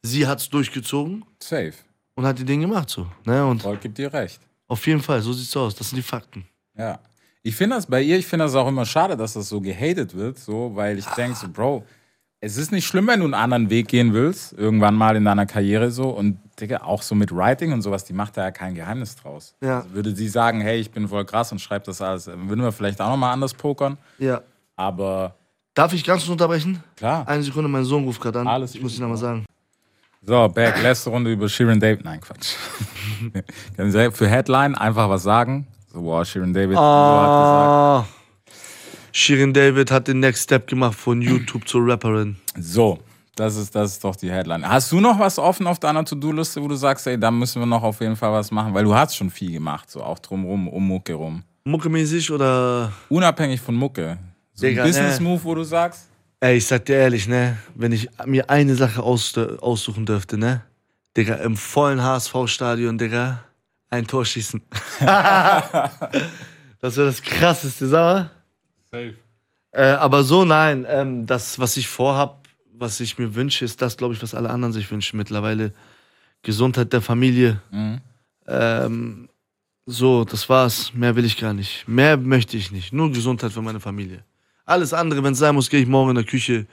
[0.01, 1.73] sie hat's durchgezogen Safe.
[2.15, 3.07] und hat die Dinge gemacht so.
[3.25, 3.45] Ne?
[3.45, 4.39] Und Volk gibt dir recht.
[4.67, 5.75] auf jeden Fall, so sieht's aus.
[5.75, 6.45] Das sind die Fakten.
[6.77, 6.99] Ja.
[7.43, 10.13] Ich finde das bei ihr, ich finde das auch immer schade, dass das so gehatet
[10.15, 11.85] wird, so, weil ich denke so, Bro,
[12.39, 15.45] es ist nicht schlimm, wenn du einen anderen Weg gehen willst, irgendwann mal in deiner
[15.45, 16.09] Karriere so.
[16.09, 19.55] Und Digga, auch so mit Writing und sowas, die macht da ja kein Geheimnis draus.
[19.61, 19.77] Ja.
[19.81, 22.71] Also würde sie sagen, hey, ich bin voll krass und schreibt das alles, würden wir
[22.71, 23.97] vielleicht auch nochmal anders pokern.
[24.19, 24.41] Ja.
[24.75, 25.35] Aber
[25.73, 26.83] Darf ich ganz kurz unterbrechen?
[26.95, 27.27] klar.
[27.27, 28.47] Eine Sekunde, mein Sohn ruft gerade an.
[28.47, 29.45] Alles ich muss ihn nochmal sagen.
[30.23, 32.03] So, Berg, letzte Runde über Shirin David.
[32.03, 32.55] Nein, Quatsch.
[34.13, 35.67] Für Headline einfach was sagen?
[35.93, 38.05] So, wow, Shirin David hat Ah.
[39.19, 42.35] Shirin David hat den Next Step gemacht von YouTube zur Rapperin.
[42.55, 42.99] So,
[43.35, 44.63] das ist, das ist doch die Headline.
[44.69, 47.65] Hast du noch was offen auf deiner To-Do-Liste, wo du sagst, ey, da müssen wir
[47.65, 48.75] noch auf jeden Fall was machen?
[48.75, 51.41] Weil du hast schon viel gemacht, so auch drumrum, um Mucke rum.
[51.63, 52.93] Muckemäßig oder.
[53.09, 54.19] Unabhängig von Mucke.
[54.53, 54.93] So Digga, ein ne.
[54.93, 57.57] Business-Move, wo du sagst, Ey, ich sag dir ehrlich, ne?
[57.73, 60.61] Wenn ich mir eine Sache aus, aussuchen dürfte, ne?
[61.17, 63.43] Digga, im vollen HSV-Stadion, Digga,
[63.89, 64.61] ein Tor schießen.
[64.99, 65.81] das
[66.81, 68.36] wäre das krasseste, sag mal.
[68.91, 69.15] Safe.
[69.71, 73.97] Äh, aber so, nein, ähm, das, was ich vorhab, was ich mir wünsche, ist das,
[73.97, 75.73] glaube ich, was alle anderen sich wünschen mittlerweile.
[76.43, 77.61] Gesundheit der Familie.
[78.47, 79.29] Ähm,
[79.85, 80.93] so, das war's.
[80.93, 81.87] Mehr will ich gar nicht.
[81.87, 82.93] Mehr möchte ich nicht.
[82.93, 84.23] Nur Gesundheit für meine Familie.
[84.65, 86.67] Alles andere, wenn es sein muss, gehe ich morgen in der Küche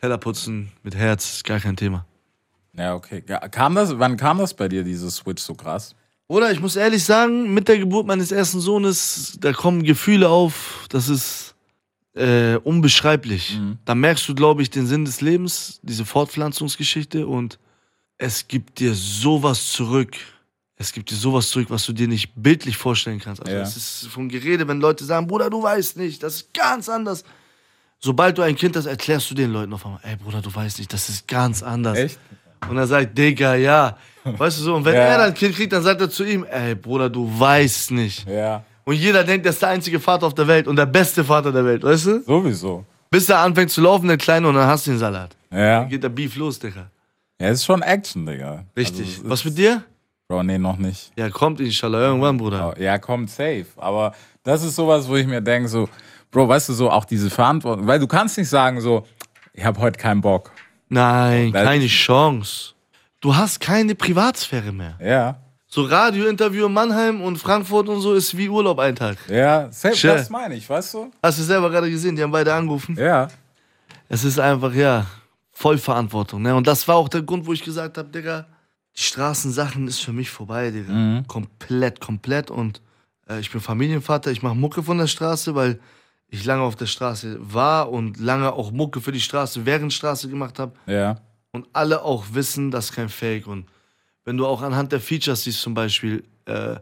[0.00, 1.34] Teller putzen mit Herz.
[1.34, 2.06] Ist gar kein Thema.
[2.72, 3.22] ja, okay.
[3.50, 5.94] Kam das, wann kam das bei dir, dieses Switch so krass?
[6.32, 10.86] Oder ich muss ehrlich sagen, mit der Geburt meines ersten Sohnes, da kommen Gefühle auf,
[10.88, 11.54] das ist
[12.14, 13.60] äh, unbeschreiblich.
[13.84, 17.58] Da merkst du, glaube ich, den Sinn des Lebens, diese Fortpflanzungsgeschichte und
[18.16, 20.16] es gibt dir sowas zurück.
[20.76, 23.42] Es gibt dir sowas zurück, was du dir nicht bildlich vorstellen kannst.
[23.42, 23.60] Also Ja.
[23.60, 27.24] es ist vom Gerede, wenn Leute sagen, Bruder, du weißt nicht, das ist ganz anders.
[27.98, 30.78] Sobald du ein Kind hast, erklärst du den Leuten auf einmal, ey Bruder, du weißt
[30.78, 31.98] nicht, das ist ganz anders.
[31.98, 32.18] Echt?
[32.68, 33.96] Und er sagt, Digga, ja.
[34.24, 35.00] Weißt du so, und wenn Ja.
[35.00, 38.28] er dann ein Kind kriegt, dann sagt er zu ihm, ey Bruder, du weißt nicht.
[38.28, 38.62] Ja.
[38.84, 41.50] Und jeder denkt, er ist der einzige Vater auf der Welt und der beste Vater
[41.52, 42.22] der Welt, weißt du?
[42.22, 42.84] Sowieso.
[43.10, 45.36] Bis er anfängt zu laufen, der Kleine, und dann hast du den Salat.
[45.50, 45.80] Ja.
[45.80, 46.86] Dann geht der Beef los, Digga.
[47.40, 48.64] Ja, ist schon Action, Digga.
[48.76, 49.16] Richtig.
[49.18, 49.82] Also, Was mit dir?
[50.28, 51.10] Bro, nee, noch nicht.
[51.16, 52.74] Ja, kommt inshallah irgendwann, Bruder.
[52.78, 53.66] Ja, kommt safe.
[53.76, 55.88] Aber das ist sowas, wo ich mir denke, so,
[56.30, 59.04] Bro, weißt du, so auch diese Verantwortung, weil du kannst nicht sagen, so,
[59.52, 60.51] ich habe heute keinen Bock.
[60.92, 62.74] Nein, Das- keine Chance.
[63.20, 64.98] Du hast keine Privatsphäre mehr.
[65.00, 65.38] Ja.
[65.68, 69.16] So Radiointerview in Mannheim und Frankfurt und so ist wie Urlaub ein Tag.
[69.28, 70.10] Ja, Chill.
[70.10, 71.10] das meine ich, weißt du?
[71.22, 72.96] Hast du selber gerade gesehen, die haben beide angerufen.
[72.98, 73.28] Ja.
[74.08, 75.06] Es ist einfach, ja,
[75.52, 76.42] Vollverantwortung.
[76.42, 76.54] Ne?
[76.54, 78.46] Und das war auch der Grund, wo ich gesagt habe, Digga,
[78.96, 81.22] die Straßensachen ist für mich vorbei, Digga.
[81.26, 82.50] Komplett, komplett.
[82.50, 82.80] Und
[83.28, 85.78] Äh, ich bin Familienvater, ich mache Mucke von der Straße, weil
[86.32, 90.28] ich lange auf der Straße war und lange auch Mucke für die Straße während Straße
[90.28, 90.72] gemacht habe.
[90.86, 91.16] Ja.
[91.52, 93.46] Und alle auch wissen, das ist kein Fake.
[93.46, 93.66] Und
[94.24, 96.76] wenn du auch anhand der Features siehst, zum Beispiel äh,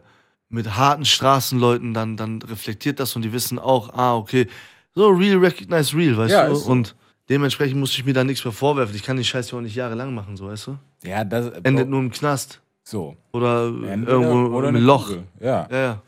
[0.47, 4.47] mit harten Straßenleuten, dann, dann reflektiert das und die wissen auch, ah, okay,
[4.95, 6.55] so real recognize real, weißt Ja, du?
[6.55, 6.71] so.
[6.71, 6.95] Und
[7.27, 8.95] dementsprechend musste ich mir da nichts mehr vorwerfen.
[8.95, 10.77] Ich kann die Scheiße auch nicht jahrelang machen, so, weißt du?
[11.03, 11.49] Ja, das.
[11.63, 12.61] Endet nur im Knast.
[12.83, 13.17] so.
[13.33, 15.07] Oder Entweder- irgendwo oder im Loch.
[15.07, 15.23] Kugel.
[15.41, 15.67] Ja.
[15.69, 16.01] Ja, ja.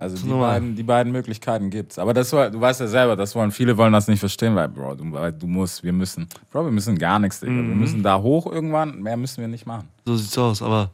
[0.00, 1.98] Also die beiden, die beiden Möglichkeiten gibt's.
[1.98, 4.66] Aber das war, du weißt ja selber, das wollen viele wollen das nicht verstehen, weil
[4.66, 7.52] Bro, du, weil du musst, wir müssen, Bro, wir müssen gar nichts, Digga.
[7.52, 7.68] Mhm.
[7.68, 9.88] Wir müssen da hoch irgendwann, mehr müssen wir nicht machen.
[10.06, 10.62] So sieht's aus.
[10.62, 10.90] Aber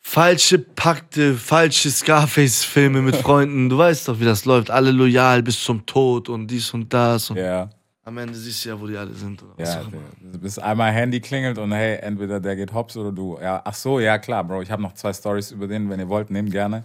[0.00, 4.70] falsche Pakte, falsche Scarface-Filme mit Freunden, du weißt doch, wie das läuft.
[4.70, 7.28] Alle loyal bis zum Tod und dies und das.
[7.28, 7.68] Und Ja,
[8.04, 9.42] am Ende siehst du ja, wo die alle sind.
[9.42, 9.80] Oder ja.
[9.82, 9.98] auch immer.
[10.18, 10.38] Digga.
[10.38, 13.36] Bis einmal Handy klingelt und hey, entweder der geht hops oder du.
[13.38, 14.62] Ja, ach so, ja klar, Bro.
[14.62, 16.84] Ich habe noch zwei Stories über den, wenn ihr wollt, nehmt gerne.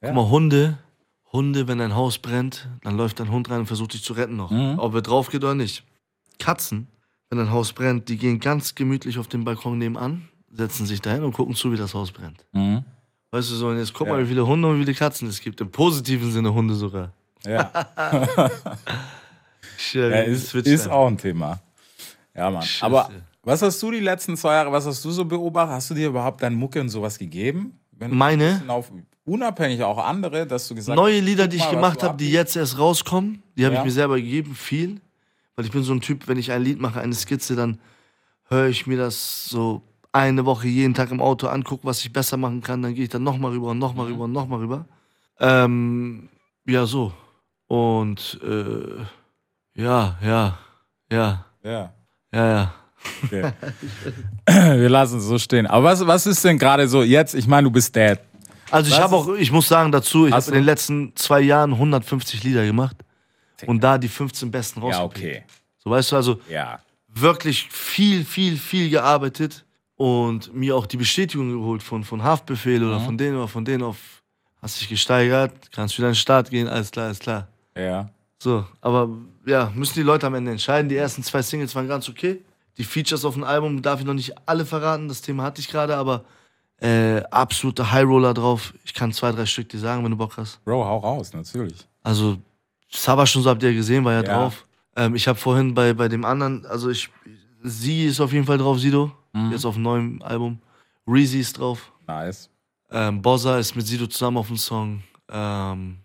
[0.00, 0.78] Guck mal, Hunde,
[1.32, 4.36] Hunde, wenn dein Haus brennt, dann läuft dein Hund rein und versucht dich zu retten
[4.36, 4.50] noch.
[4.50, 4.78] Mhm.
[4.78, 5.84] Ob er drauf geht oder nicht.
[6.38, 6.88] Katzen,
[7.30, 11.22] wenn dein Haus brennt, die gehen ganz gemütlich auf den Balkon nebenan, setzen sich dahin
[11.24, 12.44] und gucken zu, wie das Haus brennt.
[12.52, 12.84] Mhm.
[13.30, 14.12] Weißt du so, und jetzt guck Ja.
[14.14, 15.60] mal, wie viele Hunde und wie viele Katzen es gibt.
[15.62, 17.12] Im positiven Sinne Hunde sogar.
[17.46, 17.70] Ja,
[19.92, 21.60] Ja, ja ist, ist auch ein Thema.
[22.34, 22.62] Ja, Mann.
[22.62, 22.84] Scheiße.
[22.84, 23.10] Aber
[23.42, 25.74] was hast du die letzten zwei Jahre, was hast du so beobachtet?
[25.74, 27.78] Hast du dir überhaupt deine Mucke und sowas gegeben?
[27.98, 28.60] Meine?
[28.62, 28.92] ein Auf,
[29.24, 32.16] unabhängig auch andere, dass du gesagt Neue hast, Lieder, guck die ich mal, gemacht habe,
[32.16, 33.80] die jetzt erst rauskommen, die habe Ja.
[33.80, 35.00] ich mir selber gegeben, viel.
[35.54, 37.78] Weil ich bin so ein Typ, wenn ich ein Lied mache, eine Skizze, dann
[38.48, 39.82] höre ich mir das so
[40.12, 43.04] eine Woche jeden Tag im Auto an, gucke, was ich besser machen kann, dann gehe
[43.04, 44.12] ich dann nochmal rüber und nochmal Mhm.
[44.12, 44.84] rüber und nochmal rüber.
[45.40, 46.28] Ähm,
[46.66, 47.12] ja, so.
[47.66, 50.58] Und äh, ja, ja,
[51.10, 51.92] ja, Ja.
[52.32, 52.74] ja, ja.
[53.24, 53.52] Okay.
[54.78, 55.66] Wir lassen es so stehen.
[55.66, 57.34] Aber was, was ist denn gerade so jetzt?
[57.34, 58.20] Ich meine, du bist Dad.
[58.72, 61.72] Also ich habe auch, ich muss sagen dazu, ich habe in den letzten zwei Jahren
[61.72, 62.96] 150 Lieder gemacht
[63.66, 65.26] und da die 15 besten Ja, rausgepickt.
[65.36, 65.44] okay.
[65.78, 66.80] So weißt du, also Ja.
[67.08, 69.64] wirklich viel, viel, viel gearbeitet
[69.96, 73.04] und mir auch die Bestätigung geholt von, von Haftbefehl oder Mhm.
[73.04, 73.96] von denen oder von denen auf,
[74.60, 77.48] hast dich gesteigert, kannst wieder in den Start gehen, alles klar, alles klar.
[77.76, 78.08] Ja.
[78.38, 79.08] So, aber
[79.46, 80.88] ja, müssen die Leute am Ende entscheiden.
[80.88, 82.40] Die ersten zwei Singles waren ganz okay.
[82.78, 85.68] Die Features auf dem Album darf ich noch nicht alle verraten, das Thema hatte ich
[85.68, 86.24] gerade, aber
[86.82, 88.74] äh, absolute High Roller drauf.
[88.84, 90.62] Ich kann zwei, drei Stück dir sagen, wenn du Bock hast.
[90.64, 91.76] Bro, hau raus, natürlich.
[92.02, 92.38] Also,
[92.90, 94.34] Saba schon so habt ihr gesehen, war ja, Ja.
[94.38, 94.66] drauf.
[94.96, 97.08] Ähm, ich habe vorhin bei, bei dem anderen, also ich,
[97.62, 99.52] sie ist auf jeden Fall drauf, Sido, Mhm.
[99.52, 100.58] jetzt auf dem neuen Album.
[101.06, 101.90] Reezy ist drauf.
[102.06, 102.50] Nice.
[102.90, 105.02] Ähm, Bozza ist mit Sido zusammen auf dem Song.
[105.30, 105.96] Ähm,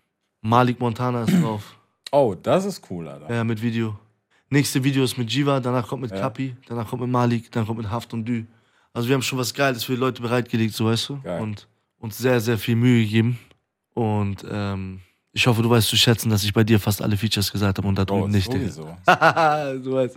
[0.42, 1.63] Malik Montana ist drauf.
[2.10, 3.34] Oh, das ist cool, Alter.
[3.34, 4.00] Ja, mit Video.
[4.50, 6.22] Nächste Video ist mit Jiva, danach kommt mit Ja.
[6.22, 8.46] Kapi, danach kommt mit Malik, dann kommt mit Haft und Dü.
[8.97, 11.21] Also wir haben schon was Geiles für die Leute bereitgelegt, so weißt du.
[11.21, 11.39] Geil.
[11.39, 11.67] Und
[11.99, 13.38] uns sehr, sehr viel Mühe gegeben.
[13.93, 15.01] Und ähm,
[15.33, 17.88] ich hoffe, du weißt zu schätzen, dass ich bei dir fast alle Features gesagt habe
[17.88, 18.51] und da drüben nicht.
[18.51, 18.69] Digga.
[18.71, 18.97] sowieso.
[19.83, 20.15] du weißt.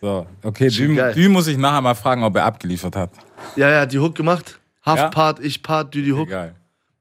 [0.00, 3.10] So, okay, Schon Dü, muss ich nachher mal fragen, ob er abgeliefert hat.
[3.54, 4.58] Ja, ja, die Hook gemacht.
[4.80, 5.08] Haft Ja?
[5.10, 6.30] Part, ich Part, Dü die Hook.
[6.30, 6.54] Geil.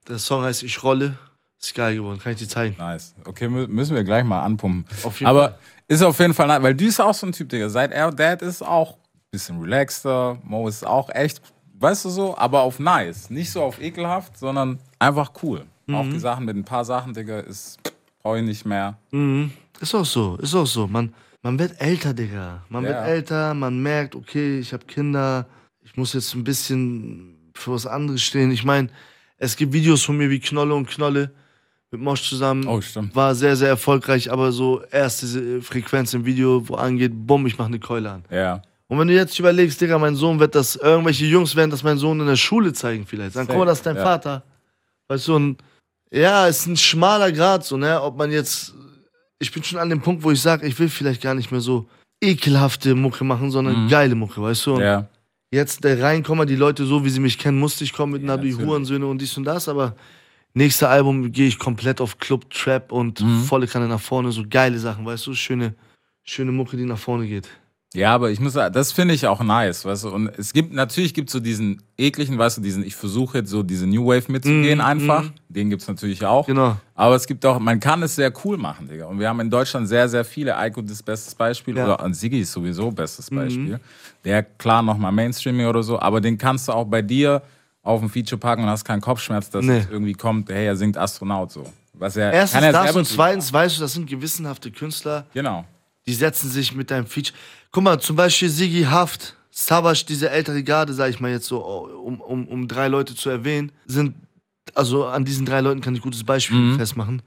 [0.10, 1.18] Der Song heißt Ich rolle.
[1.62, 2.76] Ist geil geworden, kann ich dir zeigen.
[2.78, 3.16] Nice.
[3.24, 4.86] Okay, mü- müssen wir gleich mal anpumpen.
[5.24, 5.60] Aber Fall.
[5.88, 7.70] ist auf jeden Fall, weil Dü ist auch so ein Typ, Digga.
[7.70, 8.98] Seit er Dad ist auch
[9.32, 10.38] bisschen relaxter.
[10.44, 11.42] Mo ist auch echt,
[11.80, 13.30] weißt du so, aber auf nice.
[13.30, 15.64] Nicht so auf ekelhaft, sondern einfach cool.
[15.92, 16.12] Auch Mhm.
[16.12, 17.80] die Sachen mit ein paar Sachen, Digga, ist,
[18.22, 18.98] brauche ich nicht mehr.
[19.12, 19.52] Mhm.
[19.80, 20.86] Ist auch so, ist auch so.
[20.88, 22.64] Man, man wird älter, Digga.
[22.70, 22.90] Man Ja.
[22.90, 25.46] wird älter, man merkt, okay, ich habe Kinder,
[25.84, 28.52] ich muss jetzt ein bisschen für was anderes stehen.
[28.52, 28.90] Ich meine,
[29.38, 31.32] es gibt Videos von mir wie Knolle und Knolle
[31.90, 32.68] mit Mosch zusammen.
[32.68, 33.16] Oh, stimmt.
[33.16, 37.68] War sehr, sehr erfolgreich, aber so erste Frequenz im Video, wo angeht, bumm, ich mache
[37.70, 38.24] eine Keule an.
[38.30, 38.62] Ja.
[38.92, 41.98] Und wenn du jetzt überlegst, Digga, mein Sohn wird das, irgendwelche Jungs werden das mein
[41.98, 43.34] Sohn in der Schule zeigen vielleicht.
[43.36, 44.04] Sagen, guck mal, das ist dein Ja.
[44.04, 44.44] Vater.
[45.08, 45.58] Weißt du, ein,
[46.12, 48.74] ja, ist ein schmaler Grad so, ne, ob man jetzt,
[49.40, 51.62] ich bin schon an dem Punkt, wo ich sage, ich will vielleicht gar nicht mehr
[51.62, 51.88] so
[52.22, 54.72] ekelhafte Mucke machen, sondern geile Mucke, weißt du.
[54.74, 54.84] Und Mhm.
[54.86, 55.08] Ja.
[55.52, 58.28] jetzt der Reinkommer, die Leute so, wie sie mich kennen, musste ich kommen mit Ja,
[58.28, 58.52] Nabi.
[58.52, 59.96] Hurensöhne und dies und das, aber
[60.54, 63.44] nächste Album gehe ich komplett auf Club, Trap und Mhm.
[63.46, 65.76] volle Kanne nach vorne, so geile Sachen, weißt du, schöne,
[66.24, 67.48] schöne Mucke, die nach vorne geht.
[67.94, 70.10] Ja, aber ich muss sagen, das finde ich auch nice, weißt du.
[70.12, 73.64] Und es gibt, natürlich gibt so diesen ekligen, weißt du, diesen, ich versuche jetzt so
[73.64, 75.24] diese New Wave mitzugehen Mm, einfach.
[75.26, 75.34] mm.
[75.50, 76.46] Den gibt's natürlich auch.
[76.48, 76.78] Genau.
[76.96, 79.08] Aber es gibt auch, man kann es sehr cool machen, Digga.
[79.08, 80.56] Und wir haben in Deutschland sehr, sehr viele.
[80.56, 81.76] Eiko ist bestes Beispiel.
[81.76, 81.84] Ja.
[81.84, 83.78] Oder und Siggi ist sowieso bestes Beispiel.
[84.24, 86.00] Der, klar, nochmal Mainstreaming oder so.
[86.00, 87.42] Aber den kannst du auch bei dir
[87.84, 89.80] auf ein Feature packen und hast keinen Kopfschmerz, dass Nee.
[89.80, 91.66] es irgendwie kommt, hey, er singt Astronaut so.
[91.96, 95.66] Was er, Erstens kann er das und zweitens weißt du, das sind gewissenhafte Künstler, Genau.
[96.08, 97.38] die setzen sich mit deinem Feature.
[97.72, 101.60] Guck mal, zum Beispiel Sigi Haft, Savage, diese ältere Garde, sag ich mal jetzt so,
[101.60, 104.16] um, um, um drei Leute zu erwähnen, sind
[104.76, 106.78] also an diesen drei Leuten kann ich gutes Beispiel Mhm.
[106.78, 107.22] festmachen.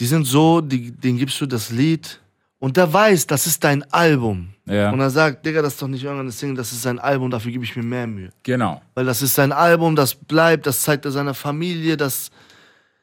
[0.00, 2.20] Die sind so, die, denen gibst du das Lied
[2.60, 4.48] und der weiß, das ist dein Album.
[4.66, 4.90] Ja.
[4.90, 7.50] Und er sagt, Digga, das ist doch nicht irgendeine Single, das ist sein Album, dafür
[7.52, 8.30] gebe ich mir mehr Mühe.
[8.42, 8.80] Genau.
[8.94, 12.30] Weil das ist sein Album, das bleibt, das zeigt er seiner Familie, das,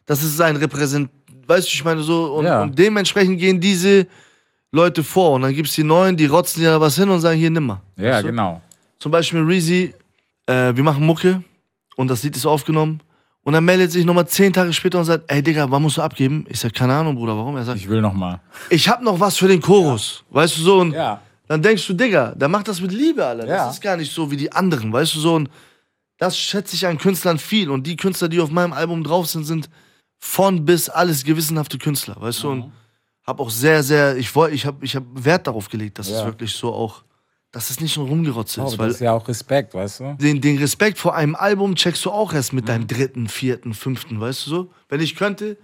[0.05, 1.10] das ist sein Repräsent,
[1.47, 2.63] weißt du, ich meine so, und, Ja.
[2.63, 4.08] und dementsprechend gehen diese
[4.75, 7.39] Leute vor und dann gibt es die Neuen, die rotzen da was hin und sagen,
[7.39, 7.81] hier, nimm mal.
[7.97, 8.27] Ja, Weißt du?
[8.27, 8.61] genau.
[8.99, 9.93] Zum Beispiel Reezy,
[10.47, 11.43] äh, wir machen Mucke
[11.95, 12.99] und das Lied ist aufgenommen.
[13.43, 16.01] Und dann meldet sich nochmal zehn Tage später und sagt, ey Digga, wann musst du
[16.01, 16.45] abgeben?
[16.49, 17.55] Ich sag, keine Ahnung, Bruder, warum?
[17.57, 18.41] Er sagt, Ich will noch mal.
[18.69, 20.23] ich hab noch was für den Chorus.
[20.31, 20.79] Weißt du so?
[20.79, 21.21] Und Ja.
[21.47, 23.45] dann denkst du, Digga, der macht das mit Liebe, Alter.
[23.47, 23.65] Ja.
[23.67, 25.35] Das ist gar nicht so wie die anderen, weißt du so?
[25.35, 25.49] Und
[26.17, 27.69] das schätze ich an Künstlern viel.
[27.69, 29.69] Und die Künstler, die auf meinem Album drauf sind, sind
[30.17, 32.47] von bis alles gewissenhafte Künstler, weißt du?
[32.49, 32.61] Mhm.
[32.63, 32.71] Und
[33.25, 36.19] hab auch sehr, sehr, ich wollte, ich hab, ich hab Wert darauf gelegt, dass es
[36.19, 36.25] Ja.
[36.25, 37.03] wirklich so auch,
[37.51, 40.15] dass es nicht nur rumgerotzt Oh, ist, das weil ist ja auch Respekt, weißt du?
[40.19, 42.67] den, den Respekt vor einem Album checkst du auch erst mit Mhm.
[42.67, 44.71] deinem dritten, vierten, fünften, weißt du so?
[44.89, 45.57] Wenn ich könnte,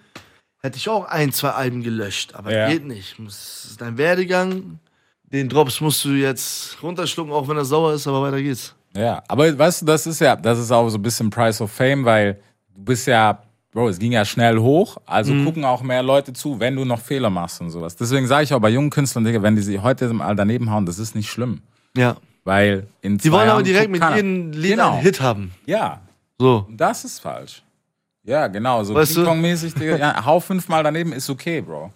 [0.61, 2.67] hätte ich auch ein, zwei Alben gelöscht, aber Ja.
[2.67, 3.15] geht nicht.
[3.19, 4.79] Das ist dein Werdegang,
[5.23, 8.75] den Drops musst du jetzt runterschlucken, auch wenn er sauer ist, aber weiter geht's.
[8.95, 11.71] Ja, aber weißt du, das ist ja, das ist auch so ein bisschen Price of
[11.71, 12.41] Fame, weil
[12.75, 13.41] du bist ja,
[13.71, 15.45] Bro, es ging ja schnell hoch, also Mhm.
[15.45, 17.95] gucken auch mehr Leute zu, wenn du noch Fehler machst und sowas.
[17.95, 20.85] Deswegen sage ich auch bei jungen Künstlern, Digga, wenn die sich heute mal daneben hauen,
[20.85, 21.61] das ist nicht schlimm.
[21.95, 22.17] Ja.
[22.43, 24.93] Weil in Die wollen aber direkt mit jedem Lied Genau.
[24.93, 25.51] einen Hit haben.
[25.65, 26.01] Ja,
[26.39, 26.65] So.
[26.67, 27.63] und das ist falsch.
[28.23, 29.15] Ja, genau, so Weißt?
[29.15, 29.95] Ping-Pong-mäßig, Digga.
[29.97, 31.91] Ja, hau fünfmal daneben, ist okay, Bro.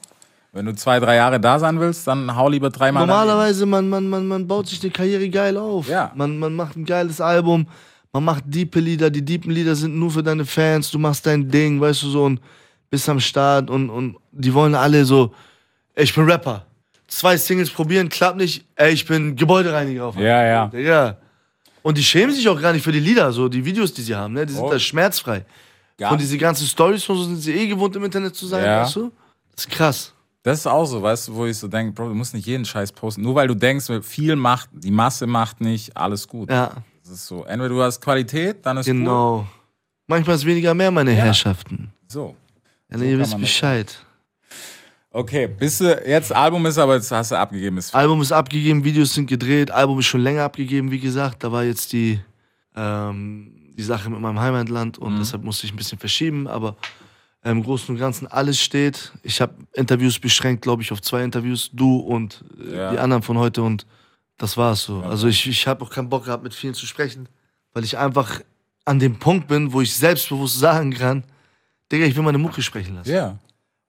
[0.54, 3.20] Wenn du zwei, drei Jahre da sein willst, dann hau lieber dreimal daneben.
[3.28, 5.90] Normalerweise, man, man, man, man baut sich eine Karriere geil auf.
[5.90, 6.12] Ja.
[6.16, 7.68] Man, man macht ein geiles Album,
[8.16, 11.50] man macht diepe Lieder, die diepen Lieder sind nur für deine Fans, du machst dein
[11.50, 12.40] Ding, weißt du so, und
[12.90, 15.34] bist am Start und, und die wollen alle so,
[15.96, 16.66] ey, ich bin Rapper.
[17.08, 20.16] Zwei Singles probieren, klappt nicht, ey, ich bin Gebäudereiniger auf.
[20.16, 20.72] Ja, ja.
[20.80, 21.18] Ja.
[21.84, 24.16] Und die schämen sich auch gar nicht für die Lieder, so die Videos, die sie
[24.16, 24.46] haben, ne?
[24.46, 24.72] Die sind Oh.
[24.72, 25.46] da schmerzfrei.
[25.98, 28.64] Gar Und diese ganzen Stories und so sind sie eh gewohnt im Internet zu sein,
[28.64, 28.84] Ja.
[28.84, 29.12] weißt du?
[29.56, 30.14] Das ist krass.
[30.42, 32.64] Das ist auch so, weißt du, wo ich so denke, Bro, du musst nicht jeden
[32.64, 33.24] Scheiß posten.
[33.24, 36.50] Nur weil du denkst, viel macht, die Masse macht nicht, alles gut.
[36.50, 36.72] Ja,
[37.06, 37.44] Das ist so.
[37.46, 39.46] Entweder du hast Qualität, dann ist genau.
[40.08, 41.92] Manchmal ist weniger mehr, meine Herrschaften.
[42.08, 42.36] So.
[42.92, 43.96] Ja, So ihr wisst Bescheid.
[45.12, 47.78] Okay, bist du, jetzt Album ist aber, jetzt hast du abgegeben.
[47.78, 51.44] Ist Album ist abgegeben, Videos sind gedreht, Album ist schon länger abgegeben, wie gesagt.
[51.44, 52.20] Da war jetzt die,
[52.76, 55.06] ähm, die Sache mit meinem Heimatland Mhm.
[55.06, 56.76] und deshalb musste ich ein bisschen verschieben, aber
[57.44, 59.14] im Großen und Ganzen alles steht.
[59.22, 62.92] Ich habe Interviews beschränkt, glaube ich, auf zwei Interviews, du und äh, Ja.
[62.92, 63.86] die anderen von heute und
[64.38, 65.02] das war's so.
[65.02, 67.28] Also ich, ich habe auch keinen Bock gehabt, mit vielen zu sprechen,
[67.74, 68.42] weil ich einfach
[68.86, 71.24] an dem Punkt bin, wo ich selbstbewusst sagen kann,
[71.92, 73.12] Digga, ich will meine Mucke sprechen lassen.
[73.12, 73.38] Ja.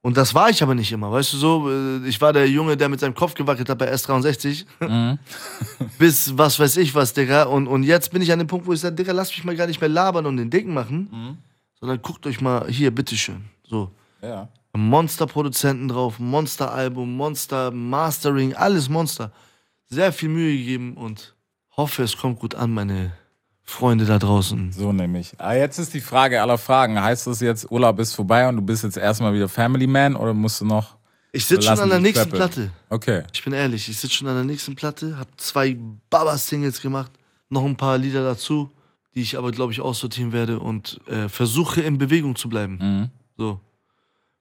[0.02, 1.70] Und das war ich aber nicht immer, weißt du so?
[1.70, 4.64] äh, Ich war der Junge, der mit seinem Kopf gewackelt hat bei S63.
[4.80, 5.18] Mhm.
[5.98, 7.44] Bis was weiß ich was, Digga.
[7.44, 9.56] Und, und jetzt bin ich an dem Punkt, wo ich sage, Digga, lass mich mal
[9.56, 11.08] gar nicht mehr labern und den Dicken machen.
[11.10, 11.38] Mhm.
[11.80, 13.44] Sondern guckt euch mal hier, bitteschön.
[13.68, 13.90] So.
[14.22, 14.48] Ja.
[14.74, 19.32] Monster-Produzenten drauf, Monster-Album, Monster-Mastering, alles Monster.
[19.88, 21.34] Sehr viel Mühe gegeben und
[21.76, 23.12] hoffe, es kommt gut an, meine
[23.62, 24.72] Freunde da draußen.
[24.72, 25.32] So nämlich.
[25.38, 27.00] Ah, jetzt ist die Frage aller Fragen.
[27.00, 30.32] Heißt das jetzt, Urlaub ist vorbei und du bist jetzt erstmal wieder Family Man oder
[30.34, 30.96] musst du noch.
[31.32, 32.70] Ich sitze schon an der nächsten klappeln.
[32.70, 32.70] Platte.
[32.88, 33.22] Okay.
[33.32, 35.76] Ich bin ehrlich, ich sitze schon an der nächsten Platte, habe zwei
[36.08, 37.10] Baba-Singles gemacht,
[37.50, 38.70] noch ein paar Lieder dazu,
[39.14, 42.78] die ich aber, glaube ich, aussortieren werde und äh, versuche in Bewegung zu bleiben.
[42.80, 43.10] Mhm.
[43.36, 43.60] So.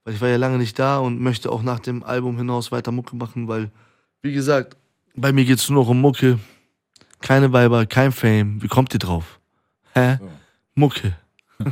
[0.06, 2.92] Weil ich war ja lange nicht da und möchte auch nach dem Album hinaus weiter
[2.92, 3.72] Mucke machen, weil,
[4.22, 4.78] wie gesagt,
[5.16, 6.40] bei mir geht es nur noch um Mucke.
[7.22, 8.62] Keine Weiber, kein Fame.
[8.62, 9.40] Wie kommt ihr drauf?
[9.94, 10.18] Hä?
[10.20, 10.30] So.
[10.76, 11.16] Mucke.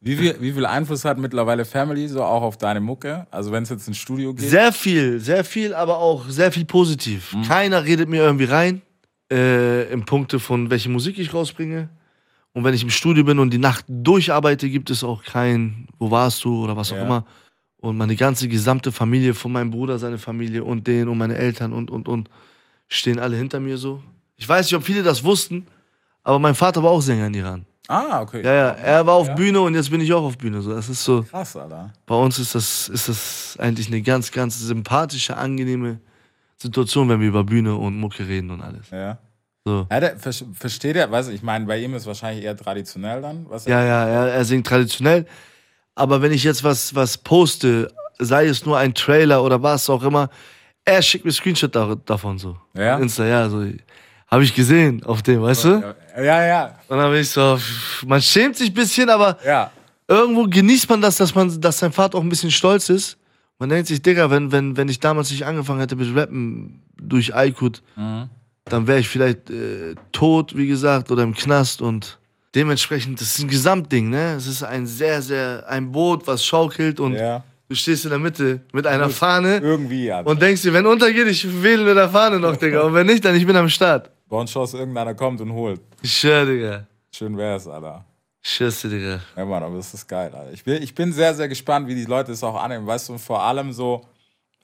[0.00, 3.26] Wie viel, wie viel Einfluss hat mittlerweile Family so auch auf deine Mucke?
[3.32, 4.48] Also wenn es jetzt ins Studio geht?
[4.48, 7.34] Sehr viel, sehr viel, aber auch sehr viel positiv.
[7.34, 7.42] Mhm.
[7.42, 8.82] Keiner redet mir irgendwie rein,
[9.32, 11.88] äh, im Punkte von welche Musik ich rausbringe.
[12.52, 16.10] Und wenn ich im Studio bin und die Nacht durcharbeite, gibt es auch kein, wo
[16.12, 17.04] warst du oder was auch Ja.
[17.04, 17.26] immer.
[17.78, 21.72] Und meine ganze gesamte Familie, von meinem Bruder, seine Familie und den und meine Eltern
[21.72, 22.30] und, und, und,
[22.88, 24.02] stehen alle hinter mir so.
[24.36, 25.66] Ich weiß nicht, ob viele das wussten,
[26.22, 27.66] aber mein Vater war auch Sänger in Iran.
[27.88, 28.42] Ah, okay.
[28.44, 29.34] Ja, ja, er war auf Ja.
[29.34, 30.60] Bühne und jetzt bin ich auch auf Bühne.
[30.60, 31.22] So, das ist so.
[31.22, 31.92] Krass, Alter.
[32.04, 36.00] Bei uns ist das, ist das eigentlich eine ganz, ganz sympathische, angenehme
[36.56, 38.90] Situation, wenn wir über Bühne und Mucke reden und alles.
[38.90, 39.18] Ja.
[39.64, 39.86] So.
[39.90, 43.20] Ja, der, ver- versteht er, weiß ich, ich meine, bei ihm ist wahrscheinlich eher traditionell
[43.22, 43.46] dann.
[43.48, 45.26] Was Ja, ja, er, er singt traditionell.
[45.94, 50.02] Aber wenn ich jetzt was, was poste, sei es nur ein Trailer oder was auch
[50.02, 50.28] immer,
[50.86, 52.56] er schickt mir Screenshot da, davon so.
[52.74, 52.96] Ja?
[52.98, 53.66] Insta, ja, so.
[54.28, 55.94] Habe ich gesehen auf dem, weißt du?
[56.16, 57.58] Ja, ja, Und dann bin ich so,
[58.06, 59.70] man schämt sich ein bisschen, aber ja.
[60.08, 63.18] irgendwo genießt man das, dass man, dass sein Vater auch ein bisschen stolz ist.
[63.58, 67.34] Man denkt sich, Digga, wenn, wenn, wenn ich damals nicht angefangen hätte mit Rappen durch
[67.34, 68.28] Aykut, Mhm.
[68.64, 72.18] dann wäre ich vielleicht äh, tot, wie gesagt, oder im Knast und
[72.54, 74.32] Dementsprechend, das ist ein Gesamtding, ne?
[74.34, 77.44] Es ist ein sehr, sehr, ein Boot, was schaukelt und Ja.
[77.68, 80.28] Du stehst in der Mitte mit einer Fahne Irgendwie, Alter.
[80.30, 82.82] und denkst dir, wenn untergeht, ich wähle mit der Fahne noch, Digga.
[82.82, 84.10] Und wenn nicht, dann ich bin am Start.
[84.28, 85.80] Bonchos, irgendeiner kommt und holt.
[86.02, 86.86] Ich schwör, Digga.
[87.12, 88.04] Schön wär's, Alter.
[88.58, 89.20] Dir, Digga.
[89.36, 90.52] Ja, Mann, aber das ist geil, Alter.
[90.52, 92.86] Ich bin, ich bin sehr, sehr gespannt, wie die Leute es auch annehmen.
[92.86, 94.04] Weißt du, und vor allem so,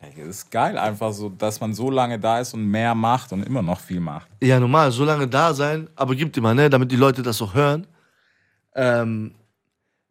[0.00, 3.32] ey, es ist geil einfach so, dass man so lange da ist und mehr macht
[3.32, 4.28] und immer noch viel macht.
[4.40, 7.54] Ja, normal, so lange da sein, aber gibt immer, ne, damit die Leute das auch
[7.54, 7.86] hören.
[8.74, 9.34] Ähm,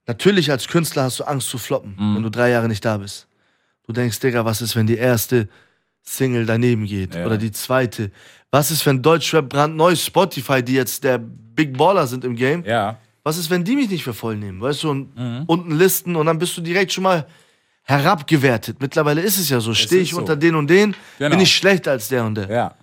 [0.08, 2.16] natürlich als Künstler hast du Angst zu floppen, Mhm.
[2.16, 3.28] wenn du drei Jahre nicht da bist.
[3.88, 5.48] Du denkst, Digga, was ist, wenn die erste
[6.04, 7.26] Single daneben geht Ja.
[7.26, 8.12] oder die zweite?
[8.52, 12.98] Was ist, wenn Deutschrap brandneu Spotify, die jetzt der Big Baller sind im Game, Ja.
[13.24, 14.62] was ist, wenn die mich nicht für voll nehmen?
[14.62, 15.44] Weißt du, und Mhm.
[15.48, 17.26] unten listen und dann bist du direkt schon mal
[17.84, 18.78] herabgewertet.
[18.80, 20.18] Mittlerweile ist es ja so, stehe ich so.
[20.18, 21.32] unter den und den, Genau.
[21.32, 22.50] bin ich schlechter als der und der.
[22.50, 22.76] Ja.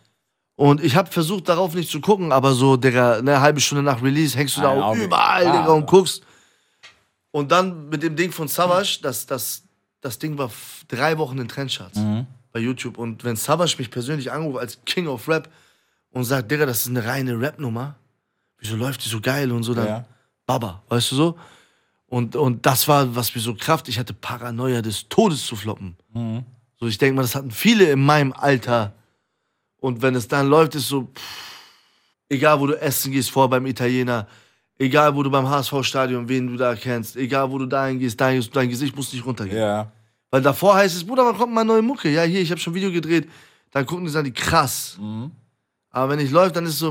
[0.57, 4.03] Und ich habe versucht, darauf nicht zu gucken, aber so, Digga, eine halbe Stunde nach
[4.03, 5.05] Release hängst du da Ein auch Auge.
[5.05, 5.61] überall, Ah.
[5.61, 6.23] Digga, und guckst.
[7.31, 9.63] Und dann mit dem Ding von Savage, das, das,
[10.01, 10.51] das Ding war
[10.89, 12.27] drei Wochen in Trendcharts Mhm.
[12.53, 12.97] bei YouTube.
[12.99, 15.51] Und wenn Savage mich persönlich anruft als King of Rap
[16.11, 17.97] und sagt, Digga, das ist eine reine Rap-Nummer,
[18.59, 20.05] wieso läuft die so geil und so, dann Ja.
[20.47, 21.39] Baba, weißt du so?
[22.07, 25.97] Und, und das war, was mir so Kraft, ich hatte Paranoia des Todes zu floppen.
[26.15, 26.45] Mhm.
[26.81, 28.95] So, ich denke mal, das hatten viele in meinem Alter.
[29.77, 31.53] Und wenn es dann läuft, ist so, pff,
[32.31, 34.27] egal wo du essen gehst, vor beim Italiener,
[34.79, 38.45] egal wo du beim HSV-Stadion, wen du da kennst, egal wo du dahin gehst, dein,
[38.53, 39.59] dein Gesicht muss nicht runtergehen.
[39.59, 39.91] Ja.
[40.31, 42.09] Weil davor heißt es, Bruder, wann kommt mal neue Mucke?
[42.11, 43.29] Ja, hier, ich habe schon ein Video gedreht.
[43.71, 44.97] Dann gucken die, sagen die, krass.
[45.01, 45.31] Mhm.
[45.91, 46.89] Aber wenn nicht läuft, dann ist es so.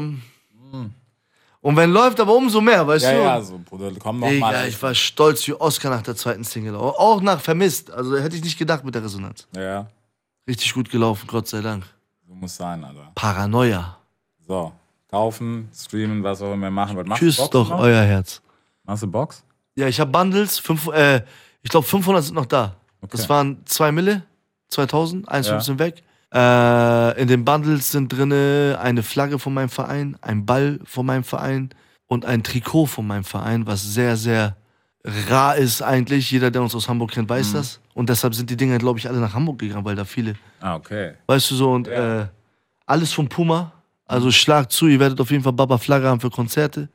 [1.61, 3.17] Und wenn läuft, aber umso mehr, weißt Ja, du?
[3.21, 4.67] ja, so, Bruder, komm noch Digga, mal.
[4.67, 6.75] ich war stolz wie Oscar nach der zweiten Single.
[6.75, 7.91] Auch nach Vermisst.
[7.91, 9.47] Also hätte ich nicht gedacht mit der Resonanz.
[9.55, 9.87] Ja,
[10.47, 11.83] Richtig gut gelaufen, Gott sei Dank.
[12.25, 13.11] so muss sein, Alter.
[13.15, 13.97] Paranoia.
[14.47, 14.71] So,
[15.09, 16.97] kaufen, streamen, was auch immer machen.
[16.97, 17.79] Was machst Box doch noch?
[17.79, 18.41] euer Herz.
[18.83, 19.43] Machst du Box?
[19.75, 20.59] Ja, ich habe Bundles.
[20.59, 21.21] Fünf, äh,
[21.61, 22.75] ich glaube, 500 sind noch da.
[23.01, 23.11] Okay.
[23.11, 24.23] Das waren 2 Mille,
[24.69, 25.59] 2000, 1,5 Ja.
[25.61, 26.03] sind weg.
[26.33, 31.23] Äh, in den Bundles sind drinne eine Flagge von meinem Verein, ein Ball von meinem
[31.23, 31.69] Verein
[32.07, 34.57] und ein Trikot von meinem Verein, was sehr, sehr
[35.29, 36.29] rar ist eigentlich.
[36.31, 37.33] Jeder, der uns aus Hamburg kennt, Mhm.
[37.35, 37.79] weiß das.
[37.93, 40.75] Und deshalb sind die Dinger, glaube ich, alle nach Hamburg gegangen, weil da viele, Ah,
[40.75, 41.13] okay.
[41.27, 42.21] weißt du so, und Ja.
[42.23, 42.27] äh,
[42.85, 43.71] alles von Puma.
[44.07, 46.89] Also schlag zu, ihr werdet auf jeden Fall Baba Flagge haben für Konzerte,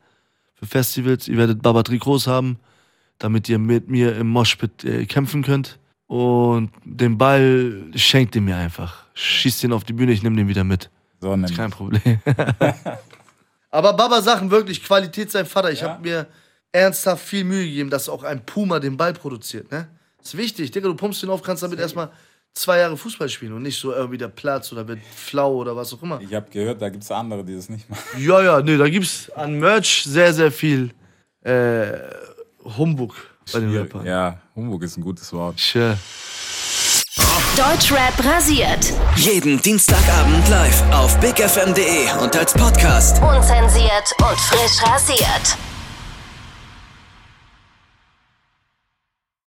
[0.55, 1.29] für Festivals.
[1.29, 2.59] Ihr werdet Baba Trikots haben,
[3.19, 5.79] damit ihr mit mir im Moshpit äh, kämpfen könnt.
[6.07, 9.05] Und den Ball schenkt ihr mir einfach.
[9.15, 10.91] Schießt den auf die Bühne, ich nehme den wieder mit.
[11.21, 11.55] So, nimm.
[11.55, 12.01] Kein Problem.
[13.71, 15.71] Aber Baba Sachen wirklich, Qualität sein Vater.
[15.73, 15.91] Ich Ja.
[15.91, 16.27] habe mir
[16.73, 19.71] ernsthaft viel Mühe gegeben, dass auch ein Puma den Ball produziert.
[19.71, 19.89] Ne?
[20.23, 20.71] ist wichtig.
[20.71, 22.11] Digga, du pumpst den auf, kannst damit erstmal
[22.55, 25.93] zwei Jahre Fußball spielen und nicht so irgendwie der Platz oder wird flau oder was
[25.95, 26.21] auch immer.
[26.21, 28.03] Ich habe gehört, da gibt es andere, die das nicht machen.
[28.19, 30.91] Ja, ja, nee, da gibt's an Merch sehr, sehr viel
[31.43, 31.93] äh,
[32.65, 33.15] Humbug
[33.53, 34.07] bei den Rappern.
[34.07, 35.57] Ja, Humbug ist ein gutes Wort.
[35.57, 35.97] Tja.
[37.57, 38.93] Deutschrap rasiert.
[39.17, 43.21] Jeden Dienstagabend live auf bigfm.de und als Podcast.
[43.23, 45.72] Unzensiert und frisch rasiert.